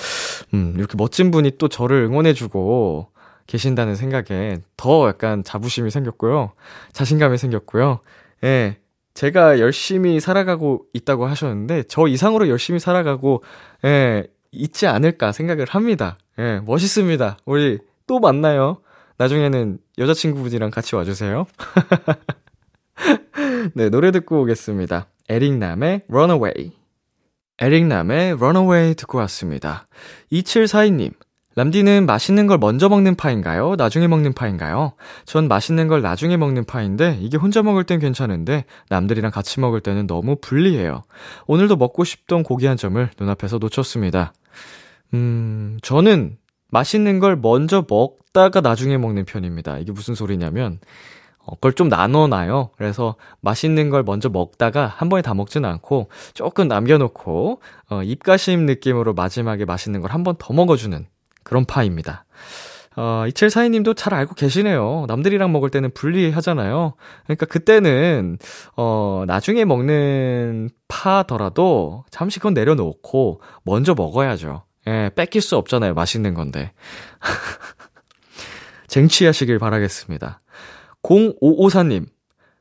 [0.53, 3.12] 음, 이렇게 멋진 분이 또 저를 응원해주고,
[3.47, 6.51] 계신다는 생각에 더 약간 자부심이 생겼고요.
[6.91, 7.99] 자신감이 생겼고요.
[8.43, 8.78] 예.
[9.14, 13.43] 제가 열심히 살아가고 있다고 하셨는데, 저 이상으로 열심히 살아가고,
[13.86, 16.18] 예, 있지 않을까 생각을 합니다.
[16.39, 17.38] 예, 멋있습니다.
[17.45, 18.82] 우리 또 만나요.
[19.18, 21.45] 나중에는 여자친구분이랑 같이 와주세요.
[23.76, 25.08] 네, 노래 듣고 오겠습니다.
[25.30, 26.72] 에릭남의 Runaway.
[27.60, 29.88] 에릭남의 Runaway 듣고 왔습니다.
[30.32, 31.12] 2742님,
[31.58, 33.76] 람디는 맛있는 걸 먼저 먹는 파인가요?
[33.78, 34.93] 나중에 먹는 파인가요?
[35.26, 40.06] 전 맛있는 걸 나중에 먹는 파인데 이게 혼자 먹을 땐 괜찮은데 남들이랑 같이 먹을 때는
[40.06, 41.04] 너무 불리해요.
[41.48, 44.34] 오늘도 먹고 싶던 고기 한 점을 눈앞에서 놓쳤습니다.
[45.16, 46.38] 음, 저는
[46.70, 49.80] 맛있는 걸 먼저 먹다가 나중에 먹는 편입니다.
[49.80, 50.80] 이게 무슨 소리냐면 어,
[51.56, 52.72] 그걸 좀 나눠놔요.
[52.78, 59.14] 그래서 맛있는 걸 먼저 먹다가 한 번에 다 먹지는 않고 조금 남겨놓고 어, 입가심 느낌으로
[59.14, 61.06] 마지막에 맛있는 걸 한 번 더 먹어주는
[61.43, 62.26] 그런 파입니다.
[63.00, 65.06] 어, 이첼사이님도 잘 알고 계시네요.
[65.08, 66.95] 남들이랑 먹을 때는 분리하잖아요.
[67.26, 68.39] 그러니까 그때는,
[68.76, 74.64] 어, 나중에 먹는 파더라도 잠시 그건 내려놓고 먼저 먹어야죠.
[74.88, 75.93] 예, 뺏길 수 없잖아요.
[75.93, 76.72] 맛있는 건데.
[78.88, 80.41] 쟁취하시길 바라겠습니다.
[81.08, 82.05] 0554님,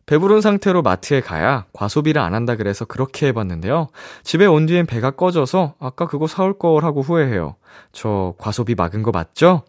[0.06, 3.88] 배부른 상태로 마트에 가야 과소비를 안 한다 그래서 그렇게 해봤는데요.
[4.22, 7.56] 집에 온 뒤엔 배가 꺼져서 아까 그거 사올 걸 하고 후회해요.
[7.90, 9.64] 저 과소비 막은 거 맞죠?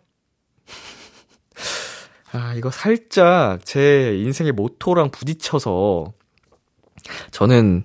[2.33, 6.13] 아, 이거 살짝 제 인생의 모토랑 부딪혀서
[7.31, 7.83] 저는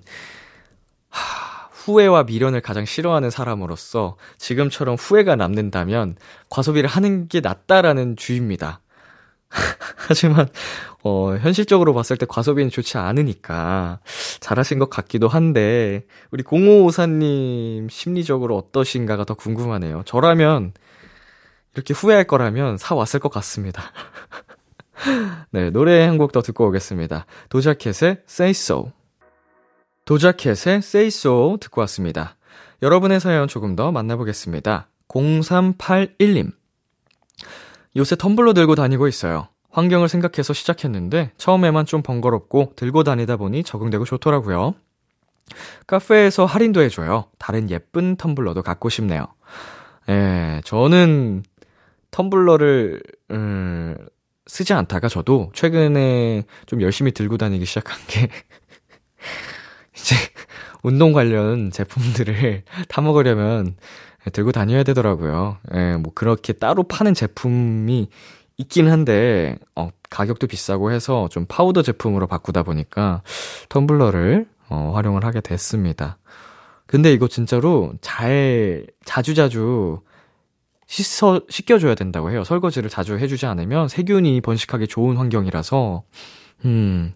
[1.09, 6.17] 하, 후회와 미련을 가장 싫어하는 사람으로서 지금처럼 후회가 남는다면
[6.49, 8.82] 과소비를 하는 게 낫다라는 주의입니다.
[10.07, 10.47] 하지만
[11.03, 13.99] 어, 현실적으로 봤을 때 과소비는 좋지 않으니까
[14.39, 20.03] 잘하신 것 같기도 한데 우리 0554님 심리적으로 어떠신가가 더 궁금하네요.
[20.05, 20.73] 저라면
[21.75, 23.83] 이렇게 후회할 거라면 사 왔을 것 같습니다.
[25.51, 27.25] 네, 노래 한 곡 더 듣고 오겠습니다.
[27.49, 28.91] 도자켓의 Say So.
[30.05, 32.35] 도자켓의 Say So 듣고 왔습니다.
[32.81, 34.87] 여러분의 사연 조금 더 만나보겠습니다.
[35.07, 36.51] 0381님.
[37.95, 39.47] 요새 텀블러 들고 다니고 있어요.
[39.69, 44.75] 환경을 생각해서 시작했는데 처음에만 좀 번거롭고 들고 다니다 보니 적응되고 좋더라고요.
[45.87, 47.25] 카페에서 할인도 해줘요.
[47.37, 49.27] 다른 예쁜 텀블러도 갖고 싶네요.
[50.09, 51.43] 예, 저는
[52.11, 53.95] 텀블러를, 음,
[54.45, 58.29] 쓰지 않다가 저도 최근에 좀 열심히 들고 다니기 시작한 게,
[59.95, 60.15] 이제
[60.83, 63.75] 운동 관련 제품들을 타 먹으려면
[64.31, 65.57] 들고 다녀야 되더라고요.
[65.73, 68.09] 예, 뭐 그렇게 따로 파는 제품이
[68.57, 73.23] 있긴 한데, 어, 가격도 비싸고 해서 좀 파우더 제품으로 바꾸다 보니까
[73.69, 76.17] 텀블러를 어, 활용을 하게 됐습니다.
[76.85, 80.01] 근데 이거 진짜로 잘, 자주자주
[80.85, 82.43] 씻어, 씻겨줘야 된다고 해요.
[82.43, 86.03] 설거지를 자주 해주지 않으면 세균이 번식하기 좋은 환경이라서,
[86.65, 87.13] 음,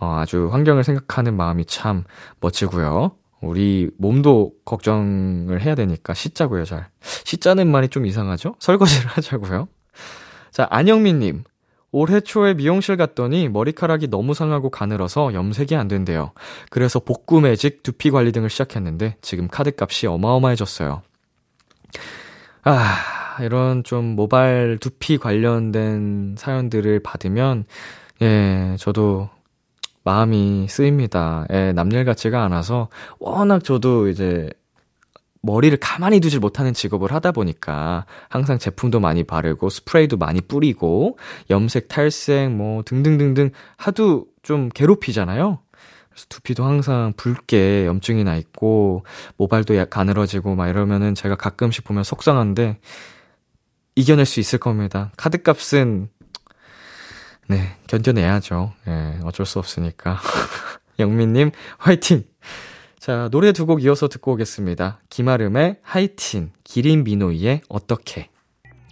[0.00, 2.04] 어, 아주 환경을 생각하는 마음이 참
[2.40, 3.12] 멋지고요.
[3.46, 6.88] 우리 몸도 걱정을 해야 되니까 씻자고요, 잘.
[7.00, 8.54] 씻자는 말이 좀 이상하죠?
[8.58, 9.68] 설거지를 하자고요.
[10.50, 11.44] 자, 안영민님.
[11.96, 16.32] 올해 초에 미용실 갔더니 머리카락이 너무 상하고 가늘어서 염색이 안 된대요.
[16.68, 21.02] 그래서 복구 매직, 두피 관리 등을 시작했는데 지금 카드값이 어마어마해졌어요.
[22.64, 27.64] 아, 이런 좀 모발 두피 관련된 사연들을 받으면
[28.22, 29.28] 예, 저도
[30.04, 31.46] 마음이 쓰입니다.
[31.50, 32.88] 예, 남일 같지가 않아서
[33.18, 34.50] 워낙 저도 이제
[35.44, 41.18] 머리를 가만히 두질 못하는 직업을 하다 보니까 항상 제품도 많이 바르고 스프레이도 많이 뿌리고
[41.50, 45.58] 염색, 탈색 뭐 등등등등 하도 좀 괴롭히잖아요.
[46.08, 49.04] 그래서 두피도 항상 붉게 염증이 나 있고
[49.36, 52.78] 모발도 약 가늘어지고 막 이러면은 제가 가끔씩 보면 속상한데
[53.96, 55.12] 이겨낼 수 있을 겁니다.
[55.16, 56.08] 카드값은
[57.48, 58.72] 네, 견뎌내야죠.
[58.88, 60.18] 예, 어쩔 수 없으니까.
[60.98, 62.24] 영민님, 화이팅!
[62.98, 65.00] 자, 노래 두 곡 이어서 듣고 오겠습니다.
[65.10, 68.30] 김아름의 하이틴, 기린 미노이의 어떻게.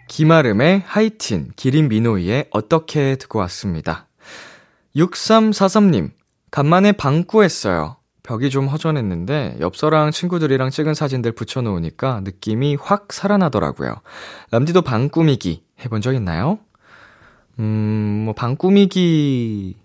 [0.09, 4.09] 김아름의 하이틴, 기린 미노이의 어떻게 듣고 왔습니다.
[4.97, 6.11] 6343님,
[6.51, 7.97] 간만에 방구했어요.
[8.23, 13.97] 벽이 좀 허전했는데 엽서랑 친구들이랑 찍은 사진들 붙여놓으니까 느낌이 확 살아나더라고요.
[14.51, 16.59] 남디도 방 꾸미기 해본 적 있나요?
[17.59, 19.77] 음, 뭐, 방 꾸미기,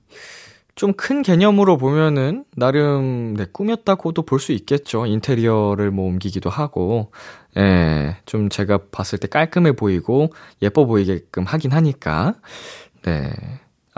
[0.75, 5.05] 좀 큰 개념으로 보면은, 나름, 네, 꾸몄다고도 볼 수 있겠죠.
[5.07, 7.11] 인테리어를 뭐 옮기기도 하고,
[7.57, 12.35] 예, 좀 제가 봤을 때 깔끔해 보이고, 예뻐 보이게끔 하긴 하니까,
[13.03, 13.31] 네.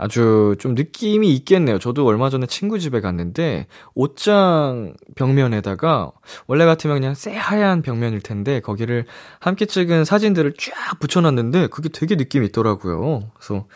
[0.02, 1.78] 아주 좀 느낌이 있겠네요.
[1.78, 6.10] 저도 얼마 전에 친구 집에 갔는데 옷장 벽면에다가
[6.46, 9.04] 원래 같으면 그냥 새하얀 벽면일 텐데 거기를
[9.40, 13.30] 함께 찍은 사진들을 쫙 붙여놨는데 그게 되게 느낌이 있더라고요.
[13.34, 13.66] 그래서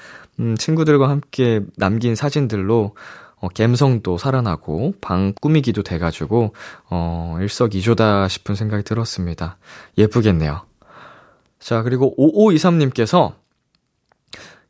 [0.40, 2.94] 음, 친구들과 함께 남긴 사진들로
[3.36, 6.54] 어, 갬성도 살아나고 방 꾸미기도 돼가지고
[6.88, 9.58] 어, 일석이조다 싶은 생각이 들었습니다.
[9.98, 10.62] 예쁘겠네요.
[11.58, 13.34] 자 그리고 5523님께서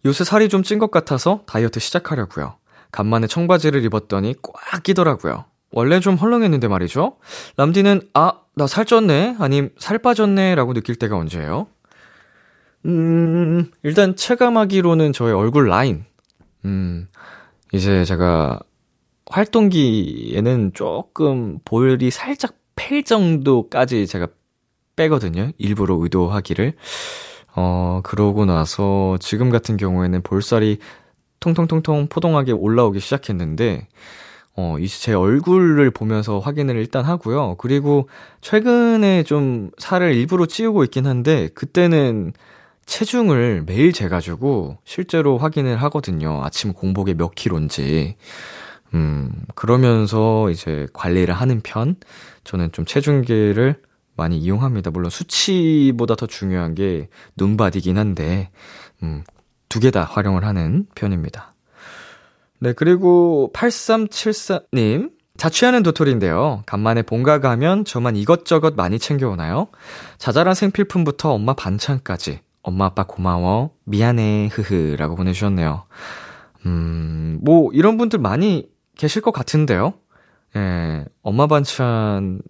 [0.04, 2.56] 요새 살이 좀 찐 것 같아서 다이어트 시작하려고요.
[2.92, 5.46] 간만에 청바지를 입었더니 꽉 끼더라고요.
[5.72, 7.16] 원래 좀 헐렁했는데 말이죠.
[7.56, 9.40] 람디는 아, 나 살 쪘네?
[9.40, 10.54] 아님 살 빠졌네?
[10.54, 11.66] 라고 느낄 때가 언제예요?
[12.86, 16.04] 음, 일단 체감하기로는 저의 얼굴 라인.
[16.64, 17.08] 음,
[17.72, 18.60] 이제 제가
[19.26, 24.28] 활동기에는 조금 볼이 살짝 팰 정도까지 제가
[24.96, 25.50] 빼거든요.
[25.58, 26.74] 일부러 의도하기를.
[27.56, 30.78] 어, 그러고 나서 지금 같은 경우에는 볼살이
[31.40, 33.86] 통통통통 포동하게 올라오기 시작했는데,
[34.56, 37.56] 어, 이제 제 얼굴을 보면서 확인을 일단 하고요.
[37.58, 38.08] 그리고
[38.40, 42.32] 최근에 좀 살을 일부러 찌우고 있긴 한데, 그때는
[42.86, 46.40] 체중을 매일 재가지고 실제로 확인을 하거든요.
[46.44, 48.16] 아침 공복에 몇 킬로인지.
[48.94, 51.96] 음, 그러면서 이제 관리를 하는 편.
[52.44, 53.76] 저는 좀 체중계를
[54.16, 54.90] 많이 이용합니다.
[54.90, 58.50] 물론 수치보다 더 중요한 게 눈바디긴 한데,
[59.02, 59.24] 음,
[59.68, 61.54] 두 개 다 활용을 하는 편입니다.
[62.60, 66.62] 네, 그리고 8374님, 자취하는 도토리인데요.
[66.64, 69.66] 간만에 본가 가면 저만 이것저것 많이 챙겨오나요?
[70.18, 72.40] 자잘한 생필품부터 엄마 반찬까지.
[72.62, 73.70] 엄마 아빠 고마워.
[73.84, 74.48] 미안해.
[74.52, 74.94] 흐흐.
[74.96, 75.84] 라고 보내주셨네요.
[76.66, 79.94] 음, 뭐, 이런 분들 많이 계실 것 같은데요.
[80.56, 82.40] 예, 엄마 반찬,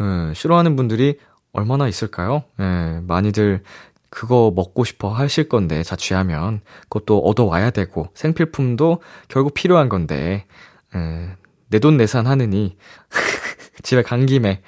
[0.00, 1.18] 예, 싫어하는 분들이
[1.52, 2.44] 얼마나 있을까요?
[2.58, 3.62] 예, 많이들
[4.08, 6.62] 그거 먹고 싶어 하실 건데, 자취하면.
[6.88, 10.46] 그것도 얻어와야 되고, 생필품도 결국 필요한 건데,
[10.94, 11.36] 예,
[11.68, 12.76] 내돈 내산 하느니,
[13.82, 14.62] 집에 간 김에,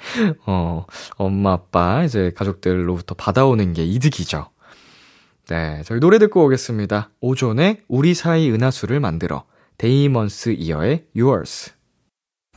[0.45, 0.85] 어,
[1.17, 4.49] 엄마, 아빠, 이제 가족들로부터 받아오는 게 이득이죠.
[5.49, 7.09] 네, 저희 노래 듣고 오겠습니다.
[7.19, 9.43] 오존의 우리 사이 은하수를 만들어,
[9.77, 11.73] 데이먼스 이어의 Yours.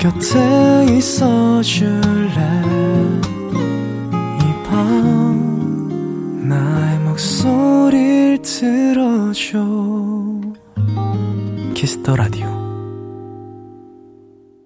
[0.00, 2.40] 곁에 있어 줄래?
[4.40, 9.58] 이 밤 나의 목소리를 들어줘.
[11.74, 12.48] Kiss The Radio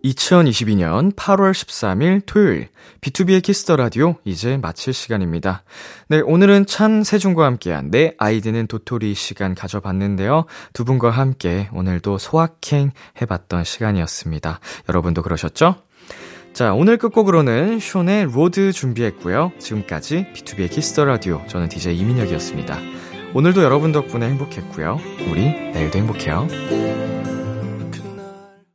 [0.05, 2.68] 2022년 8월 13일 토요일
[3.00, 5.64] B2B의 키스터 라디오 이제 마칠 시간입니다.
[6.09, 10.44] 네, 오늘은 찬세중과 함께한 내 아이디는 도토리 시간 가져봤는데요.
[10.72, 12.90] 두 분과 함께 오늘도 소확행
[13.20, 14.61] 해봤던 시간이었습니다.
[14.88, 15.76] 여러분도 그러셨죠?
[16.52, 19.52] 자, 오늘 끝곡으로는 숀의 Road 준비했고요.
[19.59, 22.78] 지금까지 B2B의 키스터 라디오 저는 DJ 이민혁이었습니다.
[23.34, 25.00] 오늘도 여러분 덕분에 행복했고요.
[25.30, 26.46] 우리 내일도 행복해요.